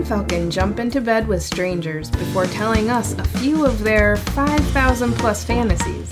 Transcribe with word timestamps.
Echo 0.00 0.06
and 0.06 0.08
Falcon 0.08 0.50
jump 0.50 0.78
into 0.78 0.98
bed 0.98 1.28
with 1.28 1.42
strangers 1.42 2.10
before 2.10 2.46
telling 2.46 2.88
us 2.88 3.12
a 3.18 3.24
few 3.38 3.66
of 3.66 3.80
their 3.80 4.16
5,000 4.16 5.12
plus 5.16 5.44
fantasies, 5.44 6.08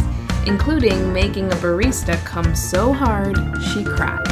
including 0.46 1.10
making 1.10 1.46
a 1.46 1.56
barista 1.56 2.22
come 2.26 2.54
so 2.54 2.92
hard 2.92 3.38
she 3.62 3.84
cries. 3.84 4.26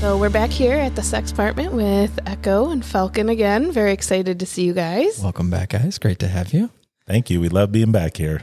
So 0.00 0.18
we're 0.18 0.28
back 0.28 0.50
here 0.50 0.76
at 0.76 0.94
the 0.94 1.02
Sex 1.02 1.32
Apartment 1.32 1.72
with 1.72 2.18
Echo 2.26 2.70
and 2.70 2.84
Falcon 2.84 3.30
again. 3.30 3.72
Very 3.72 3.92
excited 3.92 4.38
to 4.40 4.46
see 4.46 4.64
you 4.64 4.74
guys. 4.74 5.20
Welcome 5.22 5.48
back, 5.48 5.70
guys. 5.70 5.98
Great 5.98 6.18
to 6.18 6.28
have 6.28 6.52
you. 6.52 6.68
Thank 7.06 7.30
you. 7.30 7.40
We 7.40 7.48
love 7.48 7.72
being 7.72 7.92
back 7.92 8.18
here. 8.18 8.42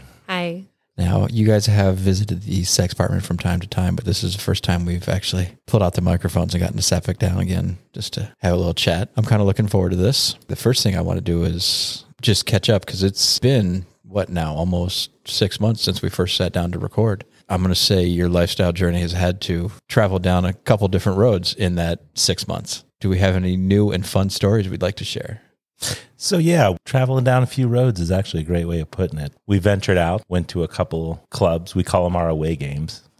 Now, 0.98 1.28
you 1.32 1.48
guys 1.48 1.66
have 1.66 1.96
visited 1.96 2.44
the 2.44 2.64
sex 2.64 2.94
apartment 2.94 3.24
from 3.24 3.38
time 3.38 3.60
to 3.62 3.68
time, 3.68 3.96
but 3.96 4.06
this 4.06 4.24
is 4.24 4.36
the 4.36 4.42
first 4.42 4.64
time 4.64 4.86
we've 4.86 5.10
actually 5.10 5.58
pulled 5.66 5.82
out 5.82 5.94
the 5.94 6.02
microphones 6.02 6.54
and 6.54 6.62
gotten 6.62 6.78
to 6.78 6.84
Suffolk 6.84 7.18
down 7.18 7.40
again 7.40 7.80
just 7.94 8.14
to 8.14 8.32
have 8.40 8.54
a 8.54 8.58
little 8.58 8.76
chat. 8.76 9.10
I'm 9.18 9.26
kind 9.26 9.42
of 9.42 9.48
looking 9.48 9.68
forward 9.68 9.90
to 9.92 9.96
this. 9.96 10.36
The 10.48 10.56
first 10.56 10.84
thing 10.84 10.96
I 10.96 11.02
want 11.02 11.18
to 11.18 11.22
do 11.24 11.44
is 11.44 12.06
just 12.22 12.46
catch 12.46 12.70
up 12.70 12.86
because 12.86 13.02
it's 13.02 13.40
been, 13.40 13.86
what 14.04 14.30
now, 14.30 14.54
almost 14.54 15.10
six 15.28 15.60
months 15.60 15.82
since 15.82 16.02
we 16.02 16.10
first 16.10 16.38
sat 16.38 16.54
down 16.54 16.72
to 16.72 16.80
record. 16.80 17.26
I'm 17.50 17.62
going 17.62 17.74
to 17.74 17.80
say 17.80 18.04
your 18.06 18.30
lifestyle 18.30 18.72
journey 18.72 19.02
has 19.02 19.12
had 19.14 19.42
to 19.42 19.72
travel 19.88 20.20
down 20.20 20.46
a 20.46 20.54
couple 20.54 20.88
different 20.88 21.18
roads 21.18 21.54
in 21.56 21.76
that 21.76 22.02
six 22.14 22.48
months. 22.48 22.84
Do 23.00 23.10
we 23.10 23.18
have 23.18 23.36
any 23.36 23.58
new 23.58 23.92
and 23.92 24.06
fun 24.06 24.30
stories 24.30 24.70
we'd 24.70 24.82
like 24.82 24.96
to 24.98 25.06
share? 25.06 25.42
So, 26.18 26.38
yeah, 26.38 26.78
traveling 26.86 27.26
down 27.26 27.44
a 27.44 27.48
few 27.48 27.68
roads 27.68 28.00
is 28.00 28.10
actually 28.10 28.44
a 28.44 28.46
great 28.46 28.66
way 28.66 28.80
of 28.80 28.90
putting 28.90 29.20
it. 29.20 29.34
We 29.46 29.60
ventured 29.60 29.98
out, 29.98 30.24
went 30.30 30.48
to 30.50 30.64
a 30.64 30.70
couple 30.70 31.22
clubs. 31.32 31.76
We 31.76 31.84
call 31.84 32.06
them 32.06 32.16
our 32.16 32.30
away 32.30 32.56
games. 32.56 33.04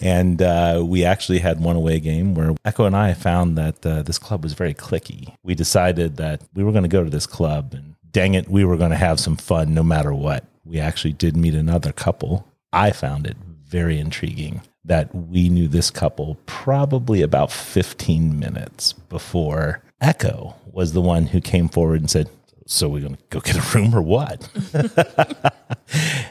and 0.00 0.40
uh, 0.40 0.82
we 0.84 1.04
actually 1.04 1.38
had 1.40 1.60
one 1.60 1.76
away 1.76 2.00
game 2.00 2.34
where 2.34 2.54
Echo 2.64 2.84
and 2.86 2.96
I 2.96 3.12
found 3.12 3.58
that 3.58 3.84
uh, 3.84 4.02
this 4.02 4.18
club 4.18 4.42
was 4.42 4.54
very 4.54 4.72
clicky. 4.72 5.34
We 5.42 5.54
decided 5.54 6.16
that 6.16 6.42
we 6.54 6.64
were 6.64 6.72
going 6.72 6.84
to 6.84 6.88
go 6.88 7.04
to 7.04 7.10
this 7.10 7.26
club 7.26 7.74
and 7.74 7.94
dang 8.10 8.32
it, 8.34 8.48
we 8.48 8.64
were 8.64 8.78
going 8.78 8.90
to 8.90 8.96
have 8.96 9.20
some 9.20 9.36
fun 9.36 9.74
no 9.74 9.82
matter 9.82 10.14
what. 10.14 10.44
We 10.64 10.80
actually 10.80 11.12
did 11.12 11.36
meet 11.36 11.54
another 11.54 11.92
couple. 11.92 12.46
I 12.72 12.92
found 12.92 13.26
it 13.26 13.36
very 13.66 13.98
intriguing 13.98 14.62
that 14.86 15.14
we 15.14 15.48
knew 15.48 15.68
this 15.68 15.90
couple 15.90 16.38
probably 16.46 17.20
about 17.20 17.52
15 17.52 18.38
minutes 18.38 18.92
before 18.92 19.82
Echo 20.00 20.54
was 20.66 20.92
the 20.92 21.00
one 21.00 21.26
who 21.26 21.40
came 21.40 21.68
forward 21.68 22.00
and 22.00 22.10
said, 22.10 22.28
So 22.66 22.88
we're 22.88 23.02
going 23.02 23.16
to 23.16 23.22
go 23.30 23.40
get 23.40 23.56
a 23.56 23.76
room 23.76 23.94
or 23.94 24.02
what? 24.02 24.48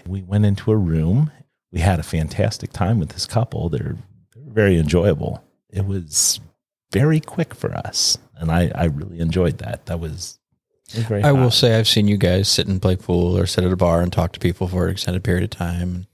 we 0.07 0.21
went 0.21 0.45
into 0.45 0.71
a 0.71 0.77
room. 0.77 1.31
We 1.71 1.79
had 1.79 1.99
a 1.99 2.03
fantastic 2.03 2.71
time 2.71 2.99
with 2.99 3.09
this 3.09 3.25
couple. 3.25 3.69
They're, 3.69 3.97
they're 4.33 4.53
very 4.53 4.77
enjoyable. 4.77 5.43
It 5.69 5.85
was 5.85 6.39
very 6.91 7.19
quick 7.19 7.53
for 7.53 7.73
us. 7.75 8.17
And 8.35 8.51
I, 8.51 8.71
I 8.75 8.85
really 8.85 9.19
enjoyed 9.19 9.57
that. 9.59 9.87
That 9.87 9.99
was, 9.99 10.39
I 10.95 11.21
hot. 11.21 11.35
will 11.35 11.51
say 11.51 11.77
I've 11.77 11.87
seen 11.87 12.07
you 12.07 12.17
guys 12.17 12.47
sit 12.47 12.67
and 12.67 12.81
play 12.81 12.95
pool 12.95 13.37
or 13.37 13.45
sit 13.45 13.63
at 13.63 13.71
a 13.71 13.77
bar 13.77 14.01
and 14.01 14.13
talk 14.13 14.31
to 14.33 14.39
people 14.39 14.67
for 14.67 14.85
an 14.85 14.91
extended 14.91 15.23
period 15.23 15.43
of 15.43 15.49
time. 15.49 15.95
And 15.95 16.07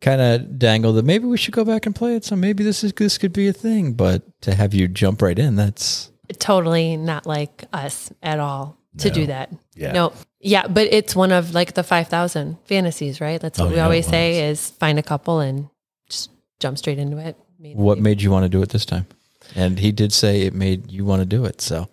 kind 0.00 0.20
of 0.20 0.58
dangle 0.58 0.92
that 0.94 1.04
maybe 1.04 1.26
we 1.26 1.36
should 1.36 1.54
go 1.54 1.64
back 1.64 1.86
and 1.86 1.94
play 1.94 2.16
it. 2.16 2.24
So 2.24 2.36
maybe 2.36 2.64
this 2.64 2.82
is 2.82 2.92
this 2.92 3.18
could 3.18 3.32
be 3.32 3.48
a 3.48 3.52
thing. 3.52 3.92
But 3.92 4.40
to 4.42 4.54
have 4.54 4.74
you 4.74 4.88
jump 4.88 5.22
right 5.22 5.38
in, 5.38 5.56
that's 5.56 6.10
Totally 6.38 6.96
not 6.96 7.26
like 7.26 7.64
us 7.72 8.12
at 8.22 8.38
all 8.38 8.76
to 8.98 9.08
No. 9.08 9.14
do 9.14 9.26
that. 9.26 9.50
Yeah. 9.74 9.92
No. 9.92 10.12
Yeah, 10.40 10.66
but 10.66 10.88
it's 10.92 11.14
one 11.14 11.32
of 11.32 11.54
like 11.54 11.74
the 11.74 11.82
5,000 11.82 12.56
fantasies, 12.64 13.20
right? 13.20 13.40
That's 13.40 13.58
oh, 13.60 13.64
what 13.64 13.68
Oh, 13.68 13.72
we 13.72 13.76
yeah, 13.76 13.84
always 13.84 14.06
say 14.06 14.48
is 14.48 14.70
find 14.70 14.98
a 14.98 15.02
couple 15.02 15.40
and 15.40 15.68
just 16.08 16.30
jump 16.60 16.78
straight 16.78 16.98
into 16.98 17.18
it. 17.18 17.36
What 17.58 17.98
made 17.98 18.22
you 18.22 18.30
want 18.30 18.44
to 18.44 18.48
do 18.48 18.62
it 18.62 18.70
this 18.70 18.86
time. 18.86 19.06
And 19.54 19.78
he 19.78 19.92
did 19.92 20.12
say 20.12 20.42
it 20.42 20.54
made 20.54 20.90
you 20.90 21.04
want 21.04 21.20
to 21.20 21.26
do 21.26 21.44
it. 21.44 21.60
So 21.60 21.88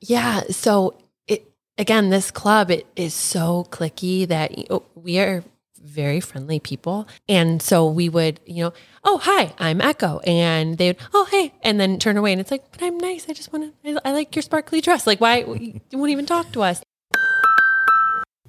Yeah. 0.00 0.42
So 0.50 0.94
it 1.26 1.50
again, 1.78 2.10
this 2.10 2.30
club 2.30 2.70
it 2.70 2.86
is 2.96 3.14
so 3.14 3.66
clicky 3.70 4.26
that 4.28 4.52
oh, 4.70 4.82
we 4.94 5.18
are 5.18 5.42
very 5.82 6.20
friendly 6.20 6.60
people, 6.60 7.08
and 7.28 7.62
so 7.62 7.88
we 7.88 8.08
would, 8.10 8.38
you 8.44 8.64
know, 8.64 8.72
oh 9.04 9.18
hi, 9.18 9.54
I'm 9.58 9.80
Echo, 9.80 10.18
and 10.20 10.78
they 10.78 10.88
would, 10.88 10.98
oh 11.12 11.26
hey, 11.30 11.52
and 11.62 11.80
then 11.80 11.98
turn 11.98 12.16
away, 12.16 12.32
and 12.32 12.40
it's 12.40 12.50
like, 12.50 12.70
but 12.72 12.82
I'm 12.82 12.98
nice. 12.98 13.28
I 13.28 13.32
just 13.32 13.52
want 13.52 13.74
to. 13.84 13.96
I, 14.04 14.10
I 14.10 14.12
like 14.12 14.34
your 14.34 14.42
sparkly 14.42 14.80
dress. 14.80 15.06
Like 15.06 15.20
why 15.20 15.38
you 15.38 15.80
won't 15.92 16.10
even 16.10 16.26
talk 16.26 16.52
to 16.52 16.62
us? 16.62 16.82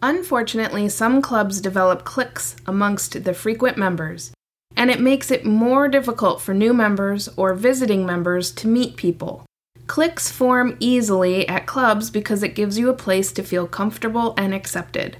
Unfortunately, 0.03 0.89
some 0.89 1.22
clubs 1.22 1.62
develop 1.62 2.03
cliques 2.03 2.56
amongst 2.66 3.23
the 3.23 3.34
frequent 3.34 3.78
members, 3.78 4.31
and 4.75 4.89
it 4.89 5.00
makes 5.00 5.29
it 5.29 5.45
more 5.45 5.88
difficult 5.88 6.41
for 6.41 6.53
new 6.53 6.73
members 6.73 7.29
or 7.38 7.53
visiting 7.53 8.06
members 8.06 8.51
to 8.51 8.68
meet 8.68 8.95
people. 8.95 9.45
Cliques 9.88 10.31
form 10.31 10.78
easily 10.79 11.47
at 11.47 11.68
clubs 11.68 12.09
because 12.09 12.44
it 12.44 12.56
gives 12.56 12.79
you 12.79 12.89
a 12.89 12.94
place 12.94 13.31
to 13.33 13.44
feel 13.44 13.68
comfortable 13.68 14.33
and 14.38 14.53
accepted. 14.53 15.18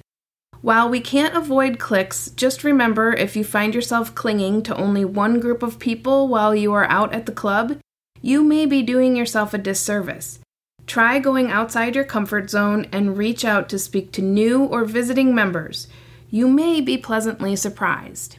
While 0.62 0.90
we 0.90 1.00
can't 1.00 1.36
avoid 1.36 1.80
cliques, 1.80 2.30
just 2.30 2.64
remember 2.64 3.14
if 3.14 3.36
you 3.36 3.44
find 3.44 3.74
yourself 3.74 4.14
clinging 4.14 4.62
to 4.64 4.78
only 4.78 5.04
one 5.04 5.40
group 5.40 5.64
of 5.64 5.80
people 5.80 6.28
while 6.28 6.54
you 6.54 6.72
are 6.74 6.86
out 6.86 7.14
at 7.16 7.26
the 7.26 7.32
club, 7.32 7.80
you 8.22 8.44
may 8.44 8.68
be 8.68 8.84
doing 8.84 9.16
yourself 9.16 9.56
a 9.56 9.58
disservice. 9.58 10.38
Try 10.86 11.18
going 11.18 11.50
outside 11.50 11.96
your 11.96 12.04
comfort 12.04 12.52
zone 12.52 12.86
and 12.92 13.18
reach 13.18 13.44
out 13.44 13.70
to 13.70 13.80
speak 13.80 14.12
to 14.12 14.22
new 14.22 14.64
or 14.64 14.86
visiting 14.86 15.34
members. 15.34 15.88
You 16.30 16.48
may 16.48 16.80
be 16.80 16.96
pleasantly 16.96 17.56
surprised. 17.56 18.38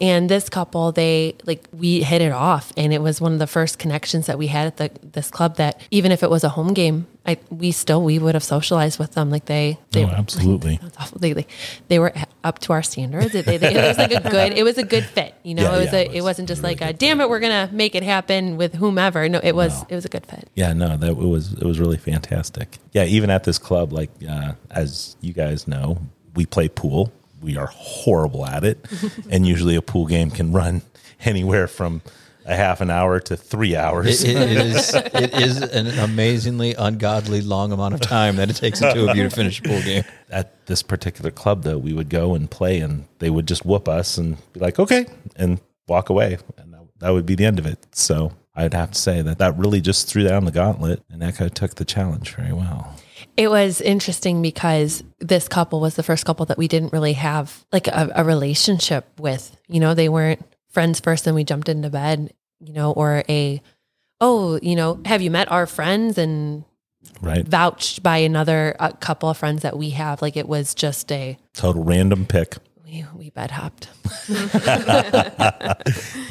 And 0.00 0.28
this 0.28 0.48
couple, 0.48 0.90
they 0.90 1.36
like 1.46 1.68
we 1.72 2.02
hit 2.02 2.20
it 2.20 2.32
off, 2.32 2.72
and 2.76 2.92
it 2.92 3.00
was 3.00 3.20
one 3.20 3.32
of 3.32 3.38
the 3.38 3.46
first 3.46 3.78
connections 3.78 4.26
that 4.26 4.36
we 4.38 4.48
had 4.48 4.66
at 4.66 4.76
the 4.76 4.90
this 5.02 5.30
club. 5.30 5.56
That 5.56 5.80
even 5.90 6.12
if 6.12 6.22
it 6.22 6.28
was 6.28 6.44
a 6.44 6.50
home 6.50 6.74
game, 6.74 7.06
I 7.26 7.38
we 7.50 7.72
still 7.72 8.02
we 8.02 8.18
would 8.18 8.34
have 8.34 8.44
socialized 8.44 8.98
with 8.98 9.12
them. 9.12 9.30
Like 9.30 9.46
they, 9.46 9.78
they 9.92 10.04
Oh, 10.04 10.08
absolutely. 10.08 10.80
They, 11.18 11.32
they, 11.32 11.46
they 11.88 11.98
were 11.98 12.12
up 12.44 12.58
to 12.60 12.72
our 12.72 12.82
standards. 12.82 13.32
They, 13.32 13.42
they, 13.42 13.56
it 13.56 13.88
was 13.88 13.98
like 13.98 14.12
a 14.12 14.30
good. 14.30 14.52
It 14.52 14.62
was 14.62 14.78
a 14.78 14.84
good 14.84 15.04
fit. 15.04 15.34
You 15.42 15.54
know, 15.54 15.62
Yeah, 15.62 15.76
it 15.76 15.78
was 15.80 15.92
yeah, 15.92 15.98
a. 15.98 16.02
it 16.04 16.10
It, 16.10 16.14
was 16.16 16.24
wasn't 16.24 16.48
just 16.48 16.62
really 16.62 16.74
like 16.76 16.90
a. 16.90 16.92
Damn 16.92 17.20
it, 17.20 17.28
we're 17.28 17.40
gonna 17.40 17.68
make 17.72 17.94
it 17.94 18.02
happen 18.02 18.56
with 18.56 18.74
whomever. 18.74 19.28
No, 19.28 19.40
it 19.42 19.54
was. 19.54 19.82
It 19.88 19.94
was 19.94 20.04
a 20.04 20.08
good 20.08 20.24
fit. 20.26 20.48
Yeah, 20.54 20.72
no, 20.72 20.96
that 20.96 21.10
it 21.10 21.16
was 21.16 21.52
it 21.54 21.64
was 21.64 21.78
really 21.80 21.96
fantastic. 21.96 22.78
Yeah, 22.92 23.04
even 23.04 23.30
at 23.30 23.44
this 23.44 23.58
club, 23.58 23.92
like 23.92 24.10
uh, 24.28 24.52
as 24.70 25.16
you 25.20 25.32
guys 25.32 25.66
know, 25.66 25.98
we 26.34 26.46
play 26.46 26.68
pool. 26.68 27.12
We 27.42 27.56
are 27.56 27.66
horrible 27.66 28.46
at 28.46 28.64
it, 28.64 28.84
and 29.30 29.46
usually 29.46 29.74
a 29.76 29.82
pool 29.82 30.06
game 30.06 30.30
can 30.30 30.52
run 30.52 30.82
anywhere 31.24 31.66
from 31.68 32.02
a 32.46 32.54
half 32.54 32.80
an 32.80 32.90
hour 32.90 33.20
to 33.20 33.36
three 33.36 33.76
hours. 33.76 34.22
it, 34.22 34.36
it 34.36 34.56
is 34.56 34.94
it 34.94 35.34
is 35.34 35.60
an 35.62 35.86
amazingly 35.98 36.74
ungodly 36.74 37.40
long 37.40 37.72
amount 37.72 37.94
of 37.94 38.00
time 38.00 38.36
that 38.36 38.48
it 38.48 38.56
takes 38.56 38.80
the 38.80 38.92
two 38.92 39.08
of 39.08 39.16
you 39.16 39.24
to 39.24 39.30
finish 39.30 39.60
a 39.60 39.62
pool 39.62 39.82
game. 39.82 40.04
at 40.30 40.66
this 40.66 40.82
particular 40.82 41.30
club, 41.30 41.64
though, 41.64 41.78
we 41.78 41.92
would 41.92 42.08
go 42.08 42.34
and 42.34 42.50
play, 42.50 42.80
and 42.80 43.06
they 43.18 43.30
would 43.30 43.46
just 43.46 43.66
whoop 43.66 43.88
us 43.88 44.16
and 44.16 44.36
be 44.52 44.60
like, 44.60 44.78
"Okay," 44.78 45.06
and 45.34 45.60
walk 45.88 46.08
away, 46.08 46.38
and 46.56 46.72
that, 46.72 46.82
that 46.98 47.10
would 47.10 47.26
be 47.26 47.34
the 47.34 47.44
end 47.44 47.58
of 47.58 47.66
it. 47.66 47.84
So 47.92 48.32
I'd 48.54 48.74
have 48.74 48.92
to 48.92 49.00
say 49.00 49.22
that 49.22 49.38
that 49.38 49.58
really 49.58 49.80
just 49.80 50.08
threw 50.08 50.26
down 50.26 50.44
the 50.44 50.52
gauntlet, 50.52 51.02
and 51.10 51.22
Echo 51.22 51.48
took 51.48 51.74
the 51.74 51.84
challenge 51.84 52.34
very 52.34 52.52
well. 52.52 52.94
It 53.36 53.50
was 53.50 53.80
interesting 53.80 54.40
because 54.40 55.02
this 55.20 55.46
couple 55.48 55.80
was 55.80 55.94
the 55.94 56.02
first 56.02 56.24
couple 56.24 56.46
that 56.46 56.56
we 56.56 56.68
didn't 56.68 56.92
really 56.92 57.12
have 57.14 57.64
like 57.70 57.86
a, 57.86 58.10
a 58.14 58.24
relationship 58.24 59.06
with. 59.18 59.56
You 59.68 59.80
know, 59.80 59.94
they 59.94 60.08
weren't 60.08 60.42
friends 60.76 61.00
first, 61.00 61.26
and 61.26 61.34
we 61.34 61.42
jumped 61.42 61.70
into 61.70 61.88
bed. 61.88 62.34
You 62.60 62.74
know, 62.74 62.92
or 62.92 63.24
a 63.30 63.62
oh, 64.20 64.60
you 64.62 64.76
know, 64.76 65.00
have 65.06 65.22
you 65.22 65.30
met 65.30 65.50
our 65.50 65.66
friends 65.66 66.18
and 66.18 66.64
Right, 67.22 67.48
vouched 67.48 68.02
by 68.02 68.18
another 68.18 68.76
uh, 68.78 68.92
couple 68.92 69.30
of 69.30 69.38
friends 69.38 69.62
that 69.62 69.78
we 69.78 69.90
have? 69.90 70.20
Like 70.20 70.36
it 70.36 70.46
was 70.46 70.74
just 70.74 71.10
a 71.10 71.38
total 71.54 71.82
random 71.82 72.26
pick. 72.26 72.56
we 72.84 73.06
we 73.14 73.30
bed 73.30 73.52
hopped. 73.52 73.88
yeah, 74.28 75.72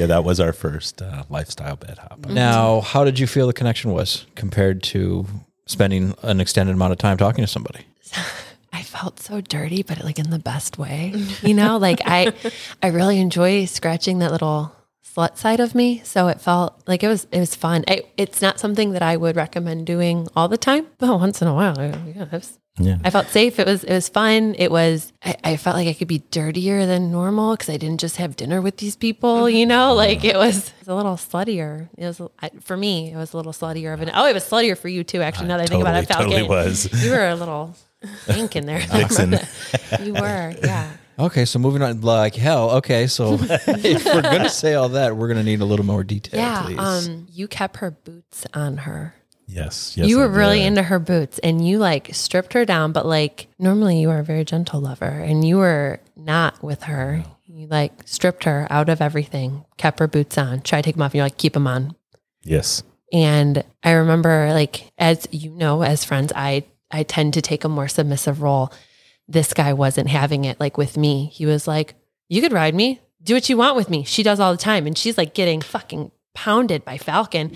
that 0.06 0.21
was 0.24 0.39
our 0.39 0.53
first 0.53 1.01
uh, 1.01 1.24
lifestyle 1.30 1.75
bed 1.75 1.98
hop. 1.98 2.27
Now, 2.27 2.81
how 2.81 3.03
did 3.03 3.18
you 3.18 3.25
feel 3.25 3.48
the 3.48 3.53
connection 3.53 3.94
was 3.94 4.27
compared 4.36 4.83
to 4.94 5.25
spending 5.65 6.13
an 6.21 6.39
extended 6.39 6.75
amount 6.75 6.91
of 6.91 7.00
time 7.00 7.18
talking 7.18 7.44
to 7.44 7.48
somebody? 7.48 7.88
I 8.75 8.81
felt 8.83 9.22
so 9.22 9.39
dirty, 9.39 9.83
but 9.83 10.04
like 10.04 10.19
in 10.19 10.31
the 10.31 10.39
best 10.39 10.77
way. 10.77 11.13
You 11.42 11.54
know, 11.54 11.77
like 11.77 12.01
I 12.06 12.33
I 12.83 12.88
really 12.88 13.19
enjoy 13.19 13.66
scratching 13.66 14.19
that 14.19 14.33
little 14.33 14.75
slut 15.16 15.38
side 15.38 15.62
of 15.62 15.74
me. 15.74 16.01
So 16.04 16.27
it 16.27 16.42
felt 16.42 16.83
like 16.86 17.01
it 17.01 17.07
was 17.07 17.25
it 17.31 17.39
was 17.39 17.56
fun. 17.56 17.86
I, 17.88 18.04
it's 18.18 18.42
not 18.42 18.60
something 18.60 18.92
that 18.92 19.01
I 19.01 19.16
would 19.16 19.38
recommend 19.38 19.88
doing 19.88 20.27
all 20.36 20.50
the 20.50 20.57
time, 20.57 20.88
but 20.98 21.07
once 21.18 21.42
in 21.42 21.48
a 21.48 21.54
while, 21.54 21.75
yeah, 21.80 22.25
was, 22.30 22.60
Yeah. 22.77 22.98
I 23.06 23.12
felt 23.12 23.27
safe. 23.27 23.60
It 23.60 23.66
was 23.66 23.86
it 23.86 23.94
was 23.94 24.10
fun. 24.10 24.56
It 24.57 24.72
was 24.72 25.13
I, 25.24 25.38
I 25.44 25.56
felt 25.56 25.77
like 25.77 25.88
I 25.88 25.94
could 25.94 26.10
be 26.10 26.24
dirtier 26.31 26.86
than 26.86 27.12
normal 27.12 27.54
because 27.54 27.69
I 27.69 27.77
didn't 27.77 28.01
just 28.01 28.18
have 28.18 28.36
dinner 28.36 28.62
with 28.62 28.75
these 28.77 28.98
people. 28.98 29.44
Mm-hmm. 29.44 29.56
You 29.56 29.66
know, 29.68 29.94
like 29.94 30.25
it 30.25 30.36
was, 30.36 30.68
it 30.68 30.74
was 30.80 30.88
a 30.89 30.95
little 30.95 31.16
sluttier. 31.16 31.88
It 31.98 32.07
was 32.07 32.22
for 32.60 32.75
me. 32.75 33.13
It 33.13 33.16
was 33.16 33.31
a 33.31 33.38
little 33.38 33.54
sluttier 33.54 33.94
of 33.94 34.01
an. 34.01 34.12
Oh, 34.13 34.27
it 34.27 34.33
was 34.33 34.44
sluttier 34.44 34.77
for 34.77 34.89
you 34.89 35.06
too. 35.06 35.22
Actually, 35.22 35.48
now 35.48 35.57
that 35.57 35.63
I 35.63 35.68
think 35.68 35.81
about 35.81 36.04
it, 36.04 36.10
totally 36.10 36.44
was. 36.44 36.92
you 37.01 37.12
were 37.12 37.30
a 37.30 37.36
little 37.36 37.74
pink 38.27 38.55
in 38.55 38.65
there. 38.65 38.79
Vixen. 38.79 39.37
you 40.03 40.13
were, 40.13 40.53
yeah. 40.63 40.91
Okay, 41.17 41.45
so 41.45 41.59
moving 41.59 41.81
on 41.81 42.01
like 42.01 42.35
hell. 42.35 42.71
Okay, 42.71 43.07
so 43.07 43.33
if 43.41 44.05
we're 44.05 44.21
gonna 44.21 44.49
say 44.49 44.73
all 44.73 44.89
that, 44.89 45.15
we're 45.15 45.27
gonna 45.29 45.43
need 45.43 45.61
a 45.61 45.65
little 45.65 45.85
more 45.85 46.03
detail, 46.03 46.39
Yeah, 46.39 46.63
please. 46.63 46.77
um, 46.79 47.27
you 47.31 47.47
kept 47.47 47.77
her 47.77 47.91
boots 47.91 48.45
on 48.53 48.77
her. 48.77 49.15
Yes. 49.47 49.95
Yes. 49.95 50.09
you 50.09 50.19
I 50.21 50.25
were 50.25 50.31
really 50.31 50.59
did. 50.59 50.65
into 50.67 50.83
her 50.83 50.99
boots, 50.99 51.39
and 51.39 51.65
you 51.65 51.77
like 51.77 52.09
stripped 52.13 52.53
her 52.53 52.65
down. 52.65 52.91
But 52.91 53.05
like 53.05 53.47
normally, 53.59 53.99
you 54.01 54.09
are 54.09 54.19
a 54.19 54.23
very 54.23 54.43
gentle 54.43 54.81
lover, 54.81 55.05
and 55.05 55.47
you 55.47 55.57
were 55.57 55.99
not 56.17 56.61
with 56.63 56.83
her. 56.83 57.23
You 57.45 57.67
like 57.67 57.93
stripped 58.05 58.43
her 58.43 58.67
out 58.69 58.89
of 58.89 59.01
everything, 59.01 59.63
kept 59.77 59.99
her 59.99 60.07
boots 60.07 60.37
on, 60.37 60.61
tried 60.61 60.81
to 60.81 60.87
take 60.87 60.95
them 60.95 61.03
off, 61.03 61.11
and 61.11 61.15
you're 61.19 61.25
like, 61.25 61.37
keep 61.37 61.53
them 61.53 61.67
on. 61.67 61.95
Yes. 62.43 62.83
And 63.13 63.63
I 63.83 63.91
remember, 63.91 64.49
like, 64.51 64.91
as 64.97 65.27
you 65.31 65.51
know, 65.51 65.83
as 65.83 66.03
friends, 66.03 66.33
I 66.35 66.63
I 66.95 67.03
tend 67.03 67.33
to 67.33 67.42
take 67.42 67.63
a 67.63 67.69
more 67.69 67.88
submissive 67.88 68.42
role. 68.42 68.71
This 69.27 69.53
guy 69.53 69.74
wasn't 69.74 70.09
having 70.09 70.45
it 70.45 70.59
like 70.59 70.77
with 70.77 70.97
me. 70.97 71.25
He 71.33 71.45
was 71.45 71.68
like, 71.68 71.95
"You 72.30 72.42
could 72.42 72.53
ride 72.53 72.75
me, 72.75 73.01
do 73.21 73.33
what 73.33 73.50
you 73.50 73.57
want 73.57 73.75
with 73.75 73.89
me." 73.89 74.03
She 74.03 74.24
does 74.24 74.39
all 74.39 74.51
the 74.51 74.57
time, 74.57 74.88
and 74.88 74.97
she's 74.97 75.18
like 75.18 75.33
getting 75.33 75.62
fucking 75.62 76.12
pounded 76.33 76.86
by 76.86 76.97
Falcon, 76.97 77.51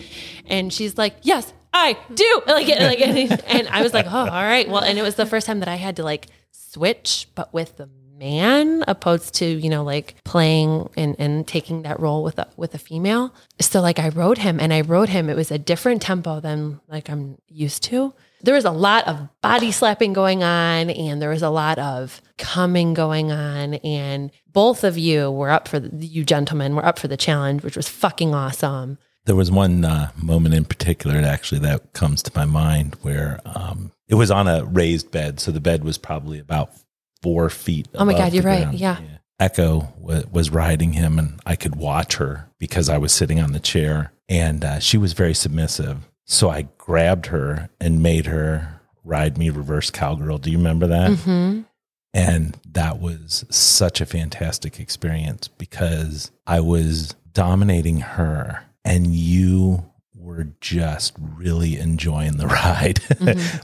and 0.45 0.73
she's 0.73 0.97
like, 0.97 1.15
"Yes, 1.21 1.53
I 1.73 1.97
do." 2.13 2.41
Like, 2.47 2.67
like, 2.67 3.01
and, 3.47 3.67
I 3.69 3.81
was 3.81 3.93
like, 3.93 4.07
"Oh, 4.07 4.27
all 4.27 4.27
right." 4.27 4.67
Well, 4.67 4.83
and 4.83 4.99
it 4.99 5.03
was 5.03 5.15
the 5.15 5.25
first 5.25 5.47
time 5.47 5.59
that 5.59 5.69
I 5.69 5.75
had 5.75 5.95
to 5.97 6.03
like 6.03 6.27
switch, 6.51 7.27
but 7.35 7.53
with 7.53 7.77
the 7.77 7.89
man 8.19 8.83
opposed 8.85 9.33
to 9.35 9.45
you 9.45 9.69
know 9.69 9.83
like 9.83 10.15
playing 10.25 10.89
and, 10.97 11.15
and 11.17 11.47
taking 11.47 11.83
that 11.83 11.99
role 12.01 12.21
with 12.21 12.37
a 12.37 12.45
with 12.57 12.75
a 12.75 12.77
female 12.77 13.33
so 13.61 13.79
like 13.79 13.97
i 13.97 14.09
wrote 14.09 14.37
him 14.37 14.59
and 14.59 14.73
i 14.73 14.81
wrote 14.81 15.07
him 15.07 15.29
it 15.29 15.37
was 15.37 15.51
a 15.51 15.57
different 15.57 16.01
tempo 16.01 16.41
than 16.41 16.81
like 16.89 17.09
i'm 17.09 17.37
used 17.47 17.81
to 17.81 18.13
there 18.41 18.55
was 18.55 18.65
a 18.65 18.71
lot 18.71 19.07
of 19.07 19.27
body 19.41 19.71
slapping 19.71 20.13
going 20.13 20.43
on 20.43 20.89
and 20.89 21.21
there 21.21 21.29
was 21.29 21.41
a 21.41 21.49
lot 21.49 21.77
of 21.79 22.21
coming 22.37 22.93
going 22.93 23.31
on 23.31 23.75
and 23.75 24.31
both 24.51 24.83
of 24.83 24.97
you 24.97 25.29
were 25.29 25.49
up 25.49 25.67
for 25.67 25.79
the, 25.79 26.05
you 26.05 26.23
gentlemen 26.23 26.75
were 26.75 26.85
up 26.85 26.97
for 26.99 27.07
the 27.07 27.17
challenge 27.17 27.63
which 27.63 27.75
was 27.75 27.87
fucking 27.89 28.33
awesome 28.33 28.97
There 29.25 29.35
was 29.35 29.51
one 29.51 29.85
uh, 29.85 30.09
moment 30.15 30.55
in 30.55 30.65
particular, 30.65 31.17
actually, 31.17 31.59
that 31.59 31.93
comes 31.93 32.23
to 32.23 32.31
my 32.33 32.45
mind 32.45 32.95
where 33.03 33.39
um, 33.45 33.91
it 34.07 34.15
was 34.15 34.31
on 34.31 34.47
a 34.47 34.63
raised 34.65 35.11
bed. 35.11 35.39
So 35.39 35.51
the 35.51 35.59
bed 35.61 35.83
was 35.83 35.99
probably 35.99 36.39
about 36.39 36.71
four 37.21 37.49
feet. 37.49 37.87
Oh 37.93 38.05
my 38.05 38.13
God, 38.13 38.33
you're 38.33 38.41
right. 38.43 38.63
ground. 38.63 38.79
Yeah. 38.79 38.97
Echo 39.39 39.93
wa- 39.97 40.23
was 40.31 40.49
riding 40.49 40.93
him, 40.93 41.19
and 41.19 41.39
I 41.45 41.55
could 41.55 41.75
watch 41.75 42.15
her 42.15 42.49
because 42.57 42.89
I 42.89 42.97
was 42.97 43.11
sitting 43.11 43.39
on 43.39 43.51
the 43.51 43.59
chair, 43.59 44.13
and 44.27 44.65
uh, 44.65 44.79
she 44.79 44.97
was 44.97 45.13
very 45.13 45.35
submissive. 45.35 46.09
So 46.31 46.51
I 46.51 46.67
grabbed 46.77 47.25
her 47.27 47.69
and 47.81 48.03
made 48.03 48.27
her 48.27 48.81
ride 49.03 49.35
me 49.37 49.49
reverse 49.49 49.89
cowgirl. 49.89 50.37
Do 50.37 50.51
you 50.51 50.59
remember 50.59 50.85
that? 50.85 51.11
hmm 51.17 51.61
And 52.13 52.55
that 52.71 52.99
was 52.99 53.45
such 53.49 53.99
a 53.99 54.05
fantastic 54.05 54.79
experience 54.79 55.47
because 55.47 56.29
I 56.45 56.59
was 56.59 57.15
dominating 57.33 58.01
her 58.01 58.63
and 58.85 59.07
you 59.07 59.91
were 60.13 60.49
just 60.61 61.13
really 61.19 61.77
enjoying 61.79 62.37
the 62.37 62.47
ride. 62.47 62.99